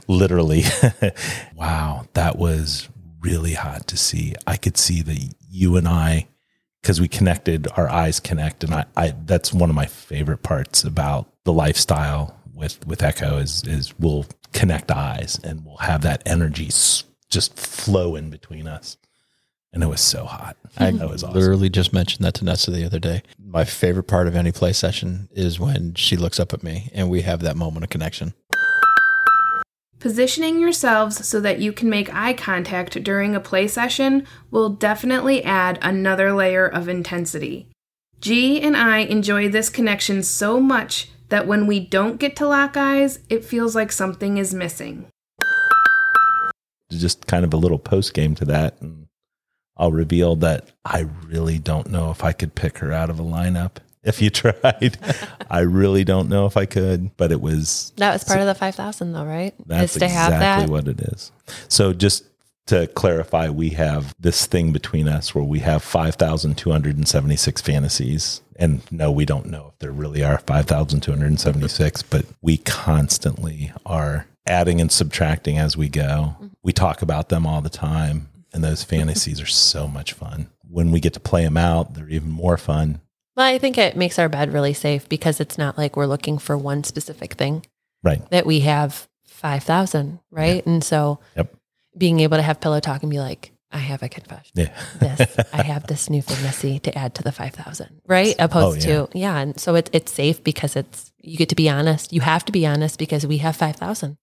Literally. 0.08 0.64
wow. 1.54 2.08
That 2.14 2.36
was 2.36 2.88
really 3.20 3.54
hot 3.54 3.86
to 3.86 3.96
see. 3.96 4.34
I 4.44 4.56
could 4.56 4.76
see 4.76 5.02
that 5.02 5.34
you 5.48 5.76
and 5.76 5.86
I, 5.86 6.26
because 6.82 7.00
we 7.00 7.06
connected, 7.06 7.68
our 7.76 7.88
eyes 7.88 8.18
connect. 8.18 8.64
And 8.64 8.74
I, 8.74 8.86
I, 8.96 9.14
that's 9.24 9.52
one 9.52 9.70
of 9.70 9.76
my 9.76 9.86
favorite 9.86 10.42
parts 10.42 10.82
about 10.82 11.32
the 11.44 11.52
lifestyle 11.52 12.35
with, 12.56 12.84
with 12.86 13.02
Echo 13.02 13.38
is, 13.38 13.62
is 13.66 13.96
we'll 13.98 14.26
connect 14.52 14.90
eyes 14.90 15.38
and 15.44 15.64
we'll 15.64 15.76
have 15.76 16.02
that 16.02 16.22
energy 16.26 16.70
just 17.30 17.58
flow 17.58 18.16
in 18.16 18.30
between 18.30 18.66
us. 18.66 18.96
And 19.72 19.82
it 19.82 19.88
was 19.88 20.00
so 20.00 20.24
hot. 20.24 20.56
I 20.78 20.90
that 20.90 21.08
was 21.08 21.22
awesome. 21.22 21.34
literally 21.38 21.68
just 21.68 21.92
mentioned 21.92 22.24
that 22.24 22.34
to 22.34 22.44
Nessa 22.44 22.70
the 22.70 22.86
other 22.86 22.98
day. 22.98 23.22
My 23.38 23.64
favorite 23.64 24.04
part 24.04 24.26
of 24.26 24.34
any 24.34 24.50
play 24.50 24.72
session 24.72 25.28
is 25.32 25.60
when 25.60 25.94
she 25.94 26.16
looks 26.16 26.40
up 26.40 26.54
at 26.54 26.62
me 26.62 26.88
and 26.94 27.10
we 27.10 27.22
have 27.22 27.40
that 27.40 27.56
moment 27.56 27.84
of 27.84 27.90
connection. 27.90 28.32
Positioning 29.98 30.60
yourselves 30.60 31.26
so 31.26 31.40
that 31.40 31.58
you 31.58 31.72
can 31.72 31.90
make 31.90 32.14
eye 32.14 32.32
contact 32.32 33.02
during 33.02 33.34
a 33.34 33.40
play 33.40 33.68
session 33.68 34.26
will 34.50 34.70
definitely 34.70 35.44
add 35.44 35.78
another 35.82 36.32
layer 36.32 36.66
of 36.66 36.88
intensity. 36.88 37.68
G 38.20 38.60
and 38.60 38.76
I 38.76 38.98
enjoy 38.98 39.48
this 39.48 39.68
connection 39.68 40.22
so 40.22 40.58
much 40.58 41.10
that 41.28 41.46
when 41.46 41.66
we 41.66 41.80
don't 41.80 42.18
get 42.18 42.36
to 42.36 42.46
lock 42.46 42.76
eyes, 42.76 43.18
it 43.28 43.44
feels 43.44 43.74
like 43.74 43.92
something 43.92 44.38
is 44.38 44.54
missing. 44.54 45.06
just 46.90 47.26
kind 47.26 47.44
of 47.44 47.52
a 47.52 47.56
little 47.56 47.78
post 47.78 48.14
game 48.14 48.34
to 48.36 48.44
that. 48.46 48.80
And 48.80 49.06
I'll 49.76 49.92
reveal 49.92 50.36
that 50.36 50.70
I 50.84 51.06
really 51.26 51.58
don't 51.58 51.90
know 51.90 52.10
if 52.10 52.24
I 52.24 52.32
could 52.32 52.54
pick 52.54 52.78
her 52.78 52.92
out 52.92 53.10
of 53.10 53.18
a 53.20 53.24
lineup. 53.24 53.76
If 54.06 54.22
you 54.22 54.30
tried, 54.30 54.98
I 55.50 55.60
really 55.62 56.04
don't 56.04 56.28
know 56.28 56.46
if 56.46 56.56
I 56.56 56.64
could, 56.64 57.16
but 57.16 57.32
it 57.32 57.40
was 57.40 57.92
that 57.96 58.12
was 58.12 58.22
part 58.22 58.38
of 58.38 58.46
the 58.46 58.54
5000 58.54 59.12
though 59.12 59.24
right 59.24 59.52
that's 59.66 59.96
is 59.96 59.98
to 59.98 60.06
have 60.06 60.32
exactly 60.32 60.66
that 60.66 60.70
what 60.70 60.86
it 60.86 61.00
is. 61.00 61.32
So 61.66 61.92
just 61.92 62.24
to 62.66 62.86
clarify, 62.86 63.48
we 63.48 63.70
have 63.70 64.14
this 64.20 64.46
thing 64.46 64.72
between 64.72 65.08
us 65.08 65.34
where 65.34 65.42
we 65.42 65.58
have 65.58 65.82
5,276 65.82 67.60
fantasies. 67.60 68.42
And 68.58 68.80
no, 68.90 69.10
we 69.10 69.24
don't 69.24 69.46
know 69.46 69.70
if 69.72 69.78
there 69.80 69.92
really 69.92 70.24
are 70.24 70.38
5,276, 70.38 72.02
but 72.04 72.24
we 72.42 72.56
constantly 72.58 73.72
are 73.84 74.26
adding 74.46 74.80
and 74.80 74.90
subtracting 74.90 75.58
as 75.58 75.76
we 75.76 75.88
go. 75.88 76.34
Mm-hmm. 76.36 76.46
We 76.62 76.72
talk 76.72 77.02
about 77.02 77.28
them 77.28 77.46
all 77.46 77.60
the 77.60 77.68
time. 77.68 78.28
And 78.52 78.64
those 78.64 78.82
fantasies 78.92 79.40
are 79.40 79.46
so 79.46 79.86
much 79.86 80.12
fun. 80.14 80.48
When 80.68 80.90
we 80.90 81.00
get 81.00 81.12
to 81.14 81.20
play 81.20 81.44
them 81.44 81.56
out, 81.56 81.94
they're 81.94 82.08
even 82.08 82.30
more 82.30 82.56
fun. 82.56 83.00
well 83.36 83.46
i 83.46 83.58
think 83.58 83.76
it 83.78 83.96
makes 83.96 84.18
our 84.18 84.28
bed 84.28 84.52
really 84.52 84.72
safe 84.74 85.08
because 85.08 85.40
it's 85.40 85.58
not 85.58 85.76
like 85.78 85.94
we're 85.96 86.06
looking 86.06 86.38
for 86.38 86.56
one 86.56 86.82
specific 86.84 87.34
thing 87.34 87.64
Right. 88.02 88.28
that 88.30 88.46
we 88.46 88.60
have 88.60 89.08
5000 89.26 90.18
right 90.30 90.64
and 90.66 90.82
so 90.82 91.18
Yep. 91.36 91.54
being 91.96 92.20
able 92.20 92.36
to 92.38 92.42
have 92.42 92.60
pillow 92.60 92.80
talk 92.80 93.02
and 93.02 93.10
be 93.10 93.18
like 93.18 93.52
i 93.76 93.80
have 93.90 94.02
a 94.02 94.08
confession 94.08 94.52
Yeah. 94.54 94.72
this 95.00 95.20
i 95.52 95.62
have 95.72 95.86
this 95.86 96.08
new 96.10 96.22
fantasy 96.22 96.78
to 96.80 96.90
add 97.02 97.14
to 97.16 97.22
the 97.22 97.32
5000 97.32 98.00
right 98.06 98.34
opposed 98.38 98.86
Oh, 98.86 98.90
yeah. 98.90 99.06
to 99.06 99.18
yeah 99.18 99.38
and 99.42 99.60
so 99.60 99.74
it's 99.74 99.90
it's 99.92 100.12
safe 100.12 100.42
because 100.42 100.76
it's 100.76 101.12
you 101.20 101.36
get 101.36 101.48
to 101.50 101.56
be 101.64 101.68
honest 101.68 102.12
you 102.12 102.20
have 102.22 102.44
to 102.46 102.52
be 102.52 102.66
honest 102.66 102.98
because 102.98 103.26
we 103.26 103.38
have 103.38 103.56
5000 103.56 104.16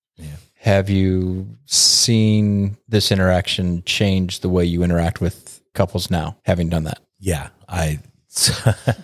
Have 0.71 0.89
you 0.89 1.47
seen 1.65 2.77
this 2.87 3.11
interaction 3.11 3.83
change 3.85 4.39
the 4.39 4.49
way 4.49 4.63
you 4.65 4.81
interact 4.83 5.19
with 5.19 5.61
couples 5.73 6.09
now, 6.09 6.37
having 6.45 6.69
done 6.69 6.85
that? 6.85 6.99
Yeah, 7.19 7.49
I. 7.67 7.99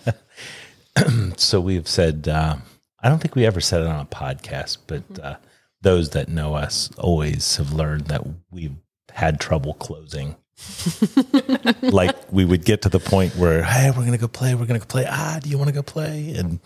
so 1.36 1.60
we've 1.60 1.88
said. 1.88 2.28
Uh, 2.28 2.56
I 3.02 3.08
don't 3.08 3.18
think 3.20 3.34
we 3.34 3.46
ever 3.46 3.60
said 3.60 3.80
it 3.82 3.86
on 3.86 4.00
a 4.00 4.04
podcast, 4.06 4.78
but 4.86 5.02
uh, 5.22 5.36
those 5.82 6.10
that 6.10 6.28
know 6.28 6.54
us 6.54 6.90
always 6.98 7.56
have 7.56 7.72
learned 7.72 8.06
that 8.06 8.22
we've 8.50 8.76
had 9.12 9.40
trouble 9.40 9.74
closing. 9.74 10.36
like 11.82 12.16
we 12.32 12.44
would 12.44 12.64
get 12.64 12.82
to 12.82 12.88
the 12.88 13.00
point 13.00 13.36
where, 13.36 13.62
hey, 13.62 13.90
we're 13.90 14.04
gonna 14.04 14.18
go 14.18 14.28
play. 14.28 14.54
We're 14.54 14.66
gonna 14.66 14.78
go 14.78 14.86
play. 14.86 15.06
Ah, 15.08 15.38
do 15.42 15.48
you 15.50 15.58
want 15.58 15.68
to 15.68 15.74
go 15.74 15.82
play? 15.82 16.34
And 16.36 16.60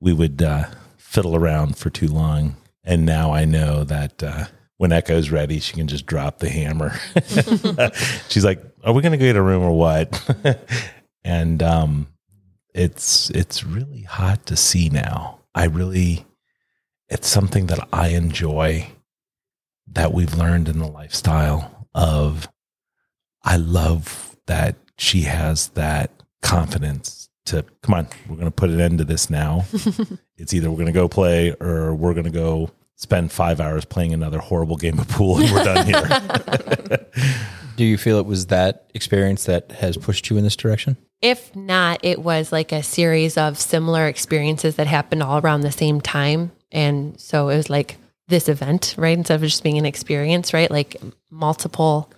we 0.00 0.12
would 0.12 0.42
uh, 0.42 0.64
fiddle 0.96 1.36
around 1.36 1.76
for 1.76 1.90
too 1.90 2.08
long. 2.08 2.56
And 2.84 3.04
now 3.04 3.32
I 3.32 3.44
know 3.44 3.84
that 3.84 4.22
uh, 4.22 4.44
when 4.76 4.92
Echo's 4.92 5.30
ready, 5.30 5.58
she 5.58 5.74
can 5.74 5.88
just 5.88 6.06
drop 6.06 6.38
the 6.38 6.48
hammer. 6.48 6.98
She's 8.28 8.44
like, 8.44 8.62
"Are 8.84 8.92
we 8.92 9.02
to 9.02 9.10
go 9.10 9.16
get 9.16 9.36
a 9.36 9.42
room 9.42 9.62
or 9.62 9.76
what?" 9.76 10.60
and 11.24 11.62
um, 11.62 12.08
it's 12.74 13.30
it's 13.30 13.64
really 13.64 14.02
hot 14.02 14.46
to 14.46 14.56
see 14.56 14.88
now. 14.88 15.40
I 15.54 15.64
really, 15.64 16.26
it's 17.08 17.28
something 17.28 17.66
that 17.66 17.88
I 17.92 18.08
enjoy 18.08 18.88
that 19.92 20.12
we've 20.12 20.34
learned 20.34 20.68
in 20.68 20.78
the 20.78 20.88
lifestyle 20.88 21.88
of. 21.94 22.48
I 23.46 23.56
love 23.56 24.36
that 24.46 24.76
she 24.98 25.22
has 25.22 25.68
that 25.70 26.10
confidence 26.42 27.26
to 27.46 27.64
come 27.82 27.94
on, 27.94 28.08
we're 28.28 28.36
going 28.36 28.46
to 28.46 28.50
put 28.50 28.70
an 28.70 28.80
end 28.80 28.98
to 28.98 29.04
this 29.04 29.30
now. 29.30 29.64
it's 30.36 30.52
either 30.52 30.68
we're 30.68 30.76
going 30.76 30.86
to 30.86 30.92
go 30.92 31.08
play 31.08 31.54
or 31.60 31.94
we're 31.94 32.12
going 32.12 32.24
to 32.24 32.30
go 32.30 32.70
spend 32.96 33.30
five 33.30 33.60
hours 33.60 33.84
playing 33.84 34.12
another 34.12 34.38
horrible 34.38 34.76
game 34.76 34.98
of 34.98 35.08
pool 35.08 35.38
and 35.38 35.50
we're 35.52 35.64
done 35.64 35.86
here. 35.86 37.06
Do 37.76 37.84
you 37.84 37.98
feel 37.98 38.18
it 38.18 38.26
was 38.26 38.46
that 38.46 38.90
experience 38.94 39.44
that 39.44 39.70
has 39.72 39.96
pushed 39.96 40.28
you 40.28 40.36
in 40.36 40.44
this 40.44 40.56
direction? 40.56 40.96
If 41.22 41.54
not, 41.54 42.00
it 42.02 42.18
was 42.18 42.50
like 42.50 42.72
a 42.72 42.82
series 42.82 43.36
of 43.36 43.58
similar 43.58 44.06
experiences 44.06 44.76
that 44.76 44.86
happened 44.86 45.22
all 45.22 45.38
around 45.38 45.60
the 45.60 45.70
same 45.70 46.00
time. 46.00 46.52
And 46.72 47.20
so 47.20 47.48
it 47.48 47.56
was 47.56 47.70
like 47.70 47.98
this 48.28 48.48
event, 48.48 48.94
right? 48.98 49.16
Instead 49.16 49.36
of 49.36 49.42
just 49.42 49.62
being 49.62 49.78
an 49.78 49.86
experience, 49.86 50.52
right? 50.52 50.70
Like 50.70 50.96
multiple 51.30 52.10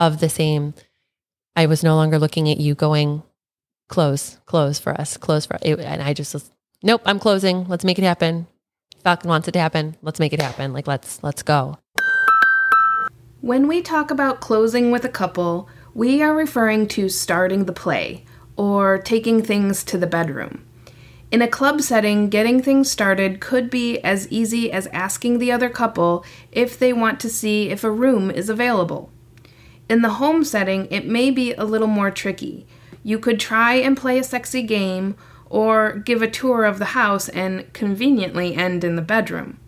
of 0.00 0.20
the 0.20 0.28
same. 0.28 0.74
I 1.54 1.66
was 1.66 1.82
no 1.82 1.96
longer 1.96 2.18
looking 2.18 2.48
at 2.48 2.58
you 2.58 2.74
going, 2.74 3.22
close, 3.88 4.38
close 4.46 4.78
for 4.78 4.98
us, 5.00 5.16
close 5.16 5.46
for 5.46 5.58
it. 5.62 5.78
And 5.78 6.02
I 6.02 6.14
just 6.14 6.34
was, 6.34 6.50
nope, 6.82 7.02
I'm 7.04 7.18
closing. 7.18 7.66
Let's 7.68 7.84
make 7.84 7.98
it 7.98 8.04
happen. 8.04 8.46
Falcon 9.02 9.28
wants 9.28 9.48
it 9.48 9.52
to 9.52 9.58
happen. 9.58 9.96
Let's 10.02 10.20
make 10.20 10.32
it 10.32 10.40
happen. 10.40 10.72
Like 10.72 10.86
let's 10.86 11.22
let's 11.22 11.42
go. 11.42 11.78
When 13.40 13.66
we 13.66 13.82
talk 13.82 14.10
about 14.10 14.40
closing 14.40 14.92
with 14.92 15.04
a 15.04 15.08
couple, 15.08 15.68
we 15.94 16.22
are 16.22 16.34
referring 16.34 16.86
to 16.88 17.08
starting 17.08 17.64
the 17.64 17.72
play 17.72 18.24
or 18.56 18.98
taking 18.98 19.42
things 19.42 19.82
to 19.84 19.98
the 19.98 20.06
bedroom. 20.06 20.64
In 21.32 21.42
a 21.42 21.48
club 21.48 21.80
setting, 21.80 22.28
getting 22.28 22.62
things 22.62 22.90
started 22.90 23.40
could 23.40 23.70
be 23.70 23.98
as 24.00 24.30
easy 24.30 24.70
as 24.70 24.86
asking 24.88 25.38
the 25.38 25.50
other 25.50 25.70
couple 25.70 26.24
if 26.52 26.78
they 26.78 26.92
want 26.92 27.18
to 27.20 27.30
see 27.30 27.70
if 27.70 27.82
a 27.82 27.90
room 27.90 28.30
is 28.30 28.48
available. 28.48 29.10
In 29.92 30.00
the 30.00 30.14
home 30.14 30.42
setting, 30.42 30.88
it 30.90 31.06
may 31.06 31.30
be 31.30 31.52
a 31.52 31.66
little 31.66 31.86
more 31.86 32.10
tricky. 32.10 32.66
You 33.02 33.18
could 33.18 33.38
try 33.38 33.74
and 33.74 33.94
play 33.94 34.18
a 34.18 34.24
sexy 34.24 34.62
game 34.62 35.16
or 35.50 35.96
give 35.96 36.22
a 36.22 36.30
tour 36.30 36.64
of 36.64 36.78
the 36.78 36.96
house 36.96 37.28
and 37.28 37.70
conveniently 37.74 38.54
end 38.54 38.84
in 38.84 38.96
the 38.96 39.02
bedroom. 39.02 39.60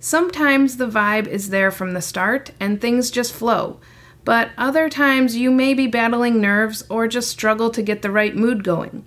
Sometimes 0.00 0.78
the 0.78 0.88
vibe 0.88 1.28
is 1.28 1.50
there 1.50 1.70
from 1.70 1.92
the 1.92 2.02
start 2.02 2.50
and 2.58 2.80
things 2.80 3.12
just 3.12 3.32
flow, 3.32 3.78
but 4.24 4.50
other 4.58 4.88
times 4.88 5.36
you 5.36 5.48
may 5.48 5.74
be 5.74 5.86
battling 5.86 6.40
nerves 6.40 6.82
or 6.90 7.06
just 7.06 7.28
struggle 7.28 7.70
to 7.70 7.80
get 7.80 8.02
the 8.02 8.10
right 8.10 8.34
mood 8.34 8.64
going. 8.64 9.04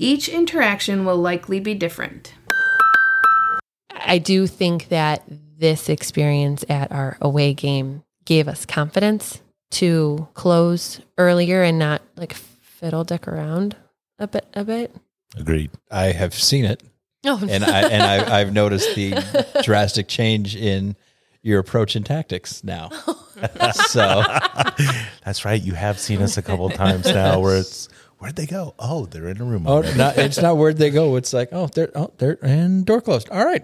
Each 0.00 0.28
interaction 0.28 1.04
will 1.04 1.18
likely 1.18 1.60
be 1.60 1.74
different. 1.74 2.34
I 3.94 4.18
do 4.18 4.48
think 4.48 4.88
that 4.88 5.22
this 5.28 5.88
experience 5.88 6.64
at 6.68 6.90
our 6.90 7.16
away 7.20 7.54
game 7.54 8.02
gave 8.24 8.48
us 8.48 8.66
confidence 8.66 9.42
to 9.70 10.28
close 10.34 11.00
earlier 11.18 11.62
and 11.62 11.78
not 11.78 12.02
like 12.16 12.34
fiddle 12.34 13.04
dick 13.04 13.26
around 13.28 13.76
a 14.18 14.26
bit 14.26 14.46
a 14.54 14.64
bit. 14.64 14.94
Agreed. 15.36 15.70
I 15.90 16.06
have 16.12 16.34
seen 16.34 16.64
it, 16.64 16.82
Oh, 17.24 17.38
and 17.48 17.64
I 17.64 17.82
and 17.88 18.02
I, 18.02 18.40
I've 18.40 18.52
noticed 18.52 18.94
the 18.94 19.60
drastic 19.64 20.08
change 20.08 20.54
in 20.56 20.96
your 21.42 21.58
approach 21.58 21.96
and 21.96 22.04
tactics 22.06 22.62
now. 22.64 22.90
so 23.86 24.22
That's 25.24 25.44
right. 25.44 25.60
You 25.60 25.74
have 25.74 25.98
seen 25.98 26.22
us 26.22 26.36
a 26.36 26.42
couple 26.42 26.66
of 26.66 26.74
times 26.74 27.06
now 27.06 27.40
where 27.40 27.58
it's, 27.58 27.88
where'd 28.18 28.36
they 28.36 28.46
go? 28.46 28.74
Oh, 28.78 29.06
they're 29.06 29.28
in 29.28 29.40
a 29.40 29.44
room. 29.44 29.66
Oh, 29.66 29.80
not, 29.96 30.16
it's 30.18 30.40
not 30.40 30.56
where'd 30.56 30.76
they 30.78 30.90
go. 30.90 31.16
It's 31.16 31.32
like, 31.32 31.50
oh, 31.52 31.66
they're, 31.68 31.90
oh, 31.94 32.12
they're, 32.18 32.38
and 32.42 32.84
door 32.84 33.00
closed. 33.00 33.28
All 33.30 33.44
right. 33.44 33.62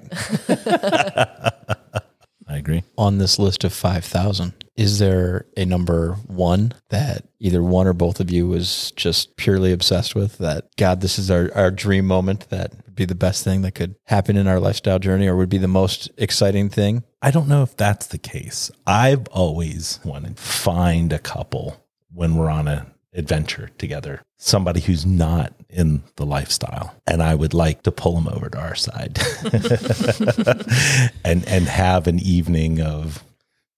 I 2.46 2.56
agree. 2.58 2.84
On 2.98 3.18
this 3.18 3.38
list 3.38 3.64
of 3.64 3.72
5,000, 3.72 4.63
is 4.76 4.98
there 4.98 5.46
a 5.56 5.64
number 5.64 6.14
one 6.26 6.72
that 6.88 7.24
either 7.38 7.62
one 7.62 7.86
or 7.86 7.92
both 7.92 8.20
of 8.20 8.30
you 8.30 8.48
was 8.48 8.92
just 8.92 9.36
purely 9.36 9.72
obsessed 9.72 10.14
with 10.14 10.38
that, 10.38 10.68
God, 10.76 11.00
this 11.00 11.18
is 11.18 11.30
our, 11.30 11.50
our 11.54 11.70
dream 11.70 12.06
moment 12.06 12.48
that 12.50 12.72
would 12.84 12.94
be 12.94 13.04
the 13.04 13.14
best 13.14 13.44
thing 13.44 13.62
that 13.62 13.74
could 13.74 13.94
happen 14.04 14.36
in 14.36 14.48
our 14.48 14.58
lifestyle 14.58 14.98
journey 14.98 15.26
or 15.26 15.36
would 15.36 15.48
be 15.48 15.58
the 15.58 15.68
most 15.68 16.10
exciting 16.16 16.68
thing? 16.68 17.04
I 17.22 17.30
don't 17.30 17.48
know 17.48 17.62
if 17.62 17.76
that's 17.76 18.08
the 18.08 18.18
case. 18.18 18.70
I've 18.86 19.28
always 19.28 20.00
wanted 20.04 20.36
to 20.36 20.42
find 20.42 21.12
a 21.12 21.18
couple 21.18 21.84
when 22.12 22.36
we're 22.36 22.50
on 22.50 22.68
an 22.68 22.86
adventure 23.14 23.70
together, 23.78 24.22
somebody 24.36 24.80
who's 24.80 25.06
not 25.06 25.52
in 25.68 26.02
the 26.16 26.26
lifestyle, 26.26 26.94
and 27.06 27.22
I 27.22 27.34
would 27.34 27.54
like 27.54 27.82
to 27.82 27.92
pull 27.92 28.14
them 28.14 28.28
over 28.28 28.48
to 28.50 28.58
our 28.58 28.74
side 28.74 29.18
and 31.24 31.46
and 31.48 31.66
have 31.66 32.06
an 32.06 32.18
evening 32.18 32.80
of 32.80 33.24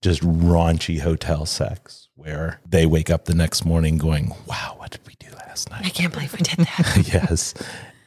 just 0.02 0.20
raunchy 0.22 1.00
hotel 1.00 1.46
sex 1.46 2.08
where 2.14 2.60
they 2.68 2.86
wake 2.86 3.10
up 3.10 3.24
the 3.26 3.34
next 3.34 3.64
morning 3.64 3.98
going, 3.98 4.32
"Wow, 4.46 4.74
what 4.78 4.90
did 4.90 5.00
we 5.06 5.14
do 5.18 5.28
last 5.36 5.70
night? 5.70 5.84
I 5.86 5.90
can't 5.90 6.12
believe 6.12 6.32
we 6.32 6.38
did 6.38 6.58
that. 6.58 7.08
yes. 7.12 7.54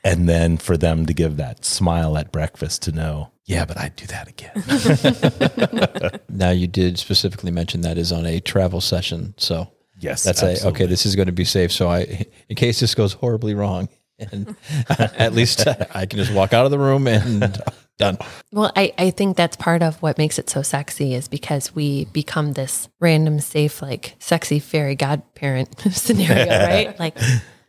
And 0.03 0.29
then 0.29 0.57
for 0.57 0.77
them 0.77 1.05
to 1.07 1.13
give 1.13 1.37
that 1.37 1.65
smile 1.65 2.17
at 2.17 2.31
breakfast 2.31 2.83
to 2.83 2.91
know, 2.93 3.31
yeah, 3.45 3.65
but 3.65 3.77
I'd 3.77 3.95
do 3.97 4.05
that 4.07 4.27
again. 4.29 6.19
Now, 6.29 6.51
you 6.51 6.67
did 6.67 6.97
specifically 6.97 7.51
mention 7.51 7.81
that 7.81 7.97
is 7.97 8.11
on 8.13 8.25
a 8.25 8.39
travel 8.39 8.79
session. 8.81 9.33
So 9.37 9.69
Yes. 9.99 10.23
that's 10.23 10.41
a, 10.41 10.65
okay, 10.67 10.85
this 10.85 11.05
is 11.05 11.15
going 11.17 11.25
to 11.25 11.33
be 11.33 11.43
safe. 11.43 11.71
So 11.73 11.89
I, 11.89 12.25
in 12.47 12.55
case 12.55 12.79
this 12.79 12.95
goes 12.95 13.11
horribly 13.13 13.53
wrong, 13.53 13.89
and 14.19 14.55
at 14.89 15.33
least 15.33 15.67
I 15.67 16.05
can 16.05 16.19
just 16.19 16.33
walk 16.33 16.53
out 16.53 16.65
of 16.65 16.71
the 16.71 16.79
room 16.79 17.07
and 17.07 17.61
done. 17.99 18.17
Well, 18.51 18.71
I, 18.75 18.93
I 18.97 19.11
think 19.11 19.37
that's 19.37 19.55
part 19.55 19.83
of 19.83 20.01
what 20.01 20.17
makes 20.17 20.39
it 20.39 20.49
so 20.49 20.63
sexy 20.63 21.13
is 21.13 21.27
because 21.27 21.75
we 21.75 22.05
become 22.05 22.53
this 22.53 22.89
random, 22.99 23.39
safe, 23.39 23.81
like 23.81 24.15
sexy 24.17 24.57
fairy 24.57 24.95
godparent 24.95 25.79
scenario, 25.91 26.49
right? 26.65 26.99
Like, 26.99 27.17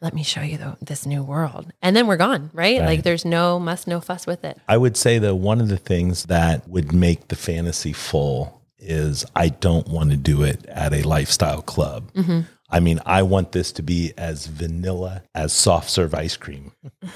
let 0.00 0.14
me 0.14 0.22
show 0.22 0.40
you 0.40 0.56
the, 0.56 0.78
this 0.80 1.04
new 1.04 1.22
world. 1.22 1.70
And 1.82 1.94
then 1.94 2.06
we're 2.06 2.16
gone, 2.16 2.50
right? 2.54 2.80
Like, 2.80 3.02
there's 3.02 3.26
no 3.26 3.58
muss, 3.58 3.86
no 3.86 4.00
fuss 4.00 4.26
with 4.26 4.44
it. 4.44 4.58
I 4.66 4.78
would 4.78 4.96
say 4.96 5.18
that 5.18 5.34
one 5.34 5.60
of 5.60 5.68
the 5.68 5.76
things 5.76 6.24
that 6.24 6.66
would 6.66 6.94
make 6.94 7.28
the 7.28 7.36
fantasy 7.36 7.92
full 7.92 8.62
is 8.78 9.26
I 9.36 9.50
don't 9.50 9.88
want 9.88 10.10
to 10.10 10.16
do 10.16 10.42
it 10.42 10.64
at 10.66 10.94
a 10.94 11.02
lifestyle 11.02 11.60
club. 11.60 12.10
Mm-hmm. 12.14 12.40
I 12.70 12.80
mean, 12.80 13.00
I 13.04 13.22
want 13.22 13.52
this 13.52 13.72
to 13.72 13.82
be 13.82 14.12
as 14.16 14.46
vanilla 14.46 15.22
as 15.34 15.52
soft 15.52 15.90
serve 15.90 16.14
ice 16.14 16.36
cream. 16.36 16.72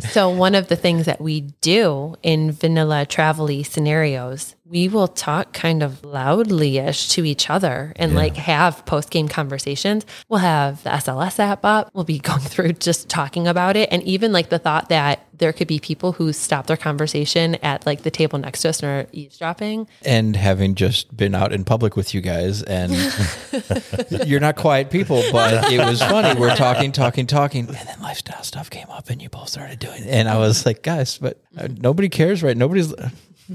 So, 0.00 0.30
one 0.30 0.54
of 0.54 0.68
the 0.68 0.76
things 0.76 1.04
that 1.06 1.20
we 1.20 1.40
do 1.60 2.16
in 2.22 2.52
vanilla 2.52 3.04
travel 3.04 3.48
scenarios, 3.64 4.54
we 4.70 4.88
will 4.88 5.08
talk 5.08 5.52
kind 5.52 5.82
of 5.82 6.04
loudly 6.04 6.78
ish 6.78 7.08
to 7.08 7.24
each 7.24 7.50
other 7.50 7.92
and 7.96 8.14
like 8.14 8.36
have 8.36 8.86
post 8.86 9.10
game 9.10 9.26
conversations. 9.26 10.06
We'll 10.28 10.38
have 10.38 10.84
the 10.84 10.90
SLS 10.90 11.40
app 11.40 11.64
up. 11.64 11.90
We'll 11.92 12.04
be 12.04 12.18
going 12.30 12.40
through 12.40 12.74
just 12.74 13.08
talking 13.08 13.48
about 13.48 13.76
it. 13.76 13.88
And 13.90 14.02
even 14.04 14.32
like 14.32 14.48
the 14.48 14.60
thought 14.60 14.88
that 14.88 15.26
there 15.40 15.52
could 15.52 15.66
be 15.66 15.80
people 15.80 16.12
who 16.12 16.32
stop 16.32 16.66
their 16.66 16.76
conversation 16.76 17.56
at 17.56 17.84
like 17.84 18.02
the 18.02 18.10
table 18.10 18.38
next 18.38 18.60
to 18.60 18.68
us 18.68 18.82
and 18.82 18.90
are 18.90 19.10
eavesdropping. 19.12 19.88
And 20.04 20.36
having 20.36 20.76
just 20.76 21.16
been 21.16 21.34
out 21.34 21.52
in 21.52 21.64
public 21.64 21.96
with 21.96 22.14
you 22.14 22.20
guys, 22.20 22.62
and 22.62 22.92
you're 24.26 24.38
not 24.38 24.56
quiet 24.56 24.90
people, 24.90 25.22
but 25.32 25.72
it 25.72 25.78
was 25.84 26.00
funny. 26.00 26.38
We're 26.38 26.54
talking, 26.54 26.92
talking, 26.92 27.26
talking, 27.26 27.66
and 27.66 27.76
then 27.76 28.00
lifestyle 28.02 28.42
stuff 28.42 28.70
came 28.70 28.88
up, 28.90 29.08
and 29.08 29.20
you 29.20 29.30
both 29.30 29.48
started 29.48 29.78
doing 29.78 30.02
it. 30.02 30.08
And 30.08 30.28
I 30.28 30.36
was 30.36 30.66
like, 30.66 30.82
guys, 30.82 31.16
but 31.16 31.42
uh, 31.56 31.68
nobody 31.78 32.10
cares, 32.10 32.42
right? 32.42 32.56
Nobody's 32.56 32.92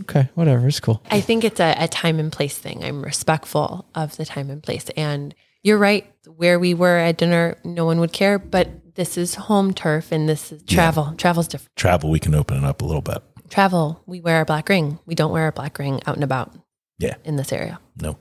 okay, 0.02 0.30
whatever, 0.36 0.68
it's 0.68 0.80
cool. 0.80 1.02
I 1.12 1.22
think 1.22 1.44
it's 1.44 1.60
a, 1.60 1.75
a 1.78 1.88
time 1.88 2.20
and 2.20 2.32
place 2.32 2.58
thing. 2.58 2.84
I'm 2.84 3.04
respectful 3.04 3.86
of 3.96 4.16
the 4.18 4.25
time 4.25 4.50
and 4.50 4.62
place. 4.62 4.90
And 4.98 5.34
you're 5.64 5.78
right. 5.78 6.12
Where 6.36 6.60
we 6.60 6.74
were 6.74 6.98
at 6.98 7.18
dinner, 7.18 7.58
no 7.64 7.86
one 7.86 8.00
would 8.00 8.12
care, 8.14 8.38
but 8.40 8.70
this 8.96 9.18
is 9.18 9.36
home 9.36 9.74
turf 9.74 10.12
and 10.12 10.28
this 10.30 10.52
is 10.52 10.64
travel. 10.64 11.14
Travel's 11.18 11.48
different. 11.48 11.75
Travel, 11.75 12.10
we 12.10 12.20
can 12.20 12.34
open 12.36 12.58
it 12.58 12.64
up 12.64 12.82
a 12.82 12.86
little 12.86 13.02
bit. 13.02 13.22
Travel, 13.50 14.02
we 14.06 14.22
wear 14.22 14.42
a 14.42 14.46
black 14.46 14.70
ring. 14.70 15.00
We 15.06 15.16
don't 15.16 15.32
wear 15.32 15.48
a 15.48 15.52
black 15.52 15.78
ring 15.80 16.02
out 16.08 16.16
and 16.16 16.24
about 16.24 16.54
Yeah. 16.98 17.16
in 17.24 17.36
this 17.36 17.52
area. 17.52 17.80
No. 18.02 18.18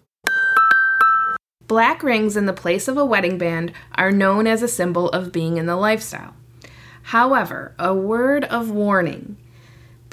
Black 1.66 2.02
rings 2.02 2.36
in 2.36 2.44
the 2.46 2.52
place 2.52 2.88
of 2.88 2.96
a 2.98 3.04
wedding 3.06 3.38
band 3.38 3.72
are 3.94 4.12
known 4.12 4.46
as 4.46 4.62
a 4.62 4.68
symbol 4.68 5.08
of 5.10 5.32
being 5.32 5.56
in 5.56 5.64
the 5.66 5.76
lifestyle. 5.76 6.34
However, 7.04 7.74
a 7.78 7.94
word 7.94 8.44
of 8.44 8.70
warning 8.70 9.36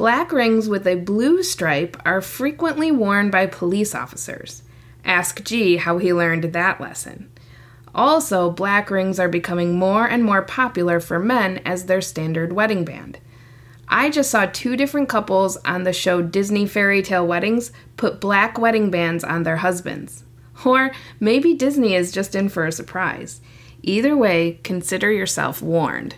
black 0.01 0.31
rings 0.31 0.67
with 0.67 0.87
a 0.87 0.95
blue 0.95 1.43
stripe 1.43 1.95
are 2.03 2.21
frequently 2.21 2.91
worn 2.91 3.29
by 3.29 3.45
police 3.45 3.93
officers. 3.93 4.63
Ask 5.05 5.43
G 5.43 5.77
how 5.77 5.99
he 5.99 6.11
learned 6.11 6.45
that 6.45 6.81
lesson. 6.81 7.31
Also, 7.93 8.49
black 8.49 8.89
rings 8.89 9.19
are 9.19 9.29
becoming 9.29 9.77
more 9.77 10.07
and 10.07 10.23
more 10.23 10.41
popular 10.41 10.99
for 10.99 11.19
men 11.19 11.59
as 11.65 11.85
their 11.85 12.01
standard 12.01 12.51
wedding 12.51 12.83
band. 12.83 13.19
I 13.87 14.09
just 14.09 14.31
saw 14.31 14.47
two 14.47 14.75
different 14.75 15.07
couples 15.07 15.55
on 15.57 15.83
the 15.83 15.93
show 15.93 16.23
Disney 16.23 16.65
Fairy 16.65 17.03
Tale 17.03 17.27
Weddings 17.27 17.71
put 17.95 18.19
black 18.19 18.57
wedding 18.57 18.89
bands 18.89 19.23
on 19.23 19.43
their 19.43 19.57
husbands. 19.57 20.23
Or 20.65 20.89
maybe 21.19 21.53
Disney 21.53 21.93
is 21.93 22.11
just 22.11 22.33
in 22.33 22.49
for 22.49 22.65
a 22.65 22.71
surprise. 22.71 23.39
Either 23.83 24.17
way, 24.17 24.59
consider 24.63 25.11
yourself 25.11 25.61
warned. 25.61 26.15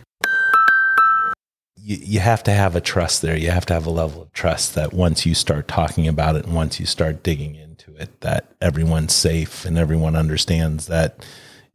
You, 1.84 1.98
you 2.00 2.20
have 2.20 2.44
to 2.44 2.52
have 2.52 2.75
a 2.75 2.82
trust 2.82 3.22
there. 3.22 3.38
You 3.38 3.52
have 3.52 3.66
to 3.68 3.74
have 3.74 3.86
a 3.86 3.92
level 3.92 4.22
of 4.22 4.32
trust 4.32 4.75
that 4.75 4.94
once 4.94 5.25
you 5.25 5.36
start 5.36 5.68
talking 5.68 6.08
about 6.08 6.36
it 6.36 6.46
and 6.46 6.56
once 6.56 6.80
you 6.80 6.86
start 6.86 7.24
digging 7.24 7.56
into 7.56 7.96
it, 7.96 8.22
that 8.22 8.54
everyone's 8.62 9.13
safe 9.13 9.66
and 9.66 9.78
everyone 9.78 10.16
understands 10.16 10.88
that 10.88 11.25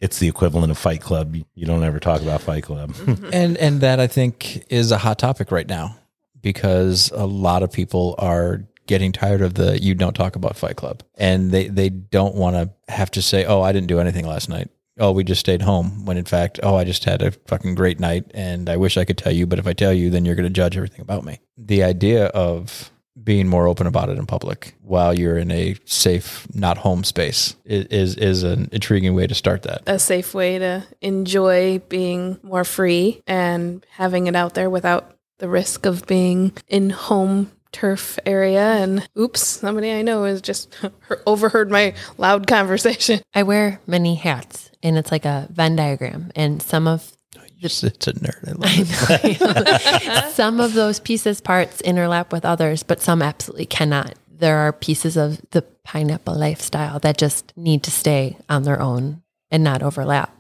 it's 0.01 0.19
the 0.19 0.29
equivalent 0.29 0.71
of 0.71 0.79
Fight 0.79 1.01
Club. 1.01 1.37
You 1.55 1.67
don't 1.67 1.83
ever 1.85 2.01
talk 2.01 2.23
about 2.23 2.41
Fight 2.41 2.63
Club. 2.63 2.93
Mm-hmm. 2.93 3.31
and 3.33 3.57
and 3.59 3.81
that 3.81 4.01
I 4.01 4.07
think 4.07 4.65
is 4.71 4.91
a 4.93 4.99
hot 4.99 5.19
topic 5.19 5.51
right 5.51 5.69
now 5.69 5.97
because 6.41 7.11
a 7.15 7.27
lot 7.27 7.63
of 7.63 7.73
people 7.73 8.15
are 8.19 8.65
getting 8.87 9.13
tired 9.13 9.43
of 9.43 9.55
the 9.55 9.81
you 9.83 9.95
don't 9.95 10.15
talk 10.15 10.37
about 10.37 10.57
Fight 10.57 10.77
Club, 10.77 11.03
and 11.17 11.51
they 11.51 11.69
they 11.69 11.89
don't 11.89 12.35
want 12.35 12.57
to 12.57 12.93
have 12.93 13.11
to 13.13 13.23
say, 13.23 13.45
oh, 13.45 13.61
I 13.61 13.73
didn't 13.73 13.89
do 13.89 14.01
anything 14.01 14.27
last 14.27 14.49
night. 14.49 14.71
Oh, 14.99 15.13
we 15.13 15.25
just 15.25 15.41
stayed 15.41 15.63
home. 15.63 16.05
When 16.05 16.17
in 16.17 16.25
fact, 16.25 16.61
oh, 16.63 16.77
I 16.77 16.85
just 16.85 17.05
had 17.05 17.23
a 17.23 17.31
fucking 17.31 17.75
great 17.75 18.01
night, 18.01 18.25
and 18.35 18.69
I 18.69 18.77
wish 18.77 18.97
I 18.97 19.05
could 19.05 19.19
tell 19.19 19.33
you, 19.33 19.47
but 19.47 19.59
if 19.59 19.67
I 19.67 19.73
tell 19.73 19.93
you, 19.93 20.11
then 20.11 20.25
you're 20.25 20.35
going 20.35 20.45
to 20.45 20.51
judge 20.51 20.77
everything 20.77 21.01
about 21.01 21.25
me. 21.25 21.41
The 21.57 21.83
idea 21.85 22.27
of 22.27 22.91
being 23.23 23.49
more 23.49 23.67
open 23.67 23.87
about 23.89 24.09
it 24.09 24.17
in 24.17 24.27
public 24.27 24.75
while 24.81 25.13
you're 25.19 25.37
in 25.39 25.51
a 25.51 25.75
safe, 25.85 26.47
not 26.55 26.79
home 26.79 27.03
space 27.05 27.57
i- 27.69 27.87
is 27.91 28.15
is 28.15 28.45
an 28.45 28.69
intriguing 28.73 29.15
way 29.15 29.27
to 29.27 29.35
start 29.35 29.63
that. 29.65 29.83
A 29.89 29.99
safe 29.99 30.35
way 30.35 30.59
to 30.59 30.85
enjoy 31.01 31.81
being 31.89 32.39
more 32.43 32.65
free 32.65 33.21
and 33.27 33.85
having 33.91 34.29
it 34.29 34.37
out 34.37 34.55
there 34.55 34.71
without 34.71 35.17
the 35.39 35.49
risk 35.49 35.85
of 35.85 36.07
being 36.07 36.53
in 36.69 36.91
home 36.91 37.51
turf 37.73 38.19
area 38.25 38.63
and 38.83 39.07
oops 39.19 39.47
somebody 39.47 39.93
i 39.93 40.01
know 40.01 40.25
has 40.25 40.41
just 40.41 40.75
overheard 41.27 41.71
my 41.71 41.93
loud 42.17 42.47
conversation 42.47 43.21
I 43.35 43.43
wear 43.43 43.79
many 43.87 44.15
hats 44.15 44.68
and 44.83 44.97
it's 44.97 45.11
like 45.11 45.25
a 45.25 45.49
Venn 45.51 45.77
diagram. 45.77 46.31
And 46.35 46.63
some 46.63 46.87
of 46.87 47.13
It's, 47.61 47.83
it's 47.83 48.07
a 48.07 48.13
nerd. 48.13 48.49
I 48.49 48.53
love 48.53 49.21
it. 49.25 50.33
some 50.33 50.61
of 50.61 50.75
those 50.75 51.01
pieces 51.01 51.41
parts 51.41 51.83
interlap 51.83 52.33
with 52.33 52.45
others, 52.45 52.83
but 52.83 53.01
some 53.01 53.23
absolutely 53.23 53.67
cannot. 53.67 54.15
There 54.31 54.59
are 54.59 54.73
pieces 54.73 55.17
of 55.17 55.41
the 55.51 55.63
pineapple 55.83 56.37
lifestyle 56.37 56.99
that 57.01 57.19
just 57.19 57.53
need 57.57 57.83
to 57.85 57.91
stay 57.91 58.37
on 58.49 58.63
their 58.63 58.81
own 58.81 59.23
and 59.51 59.65
not 59.65 59.83
overlap. 59.83 60.33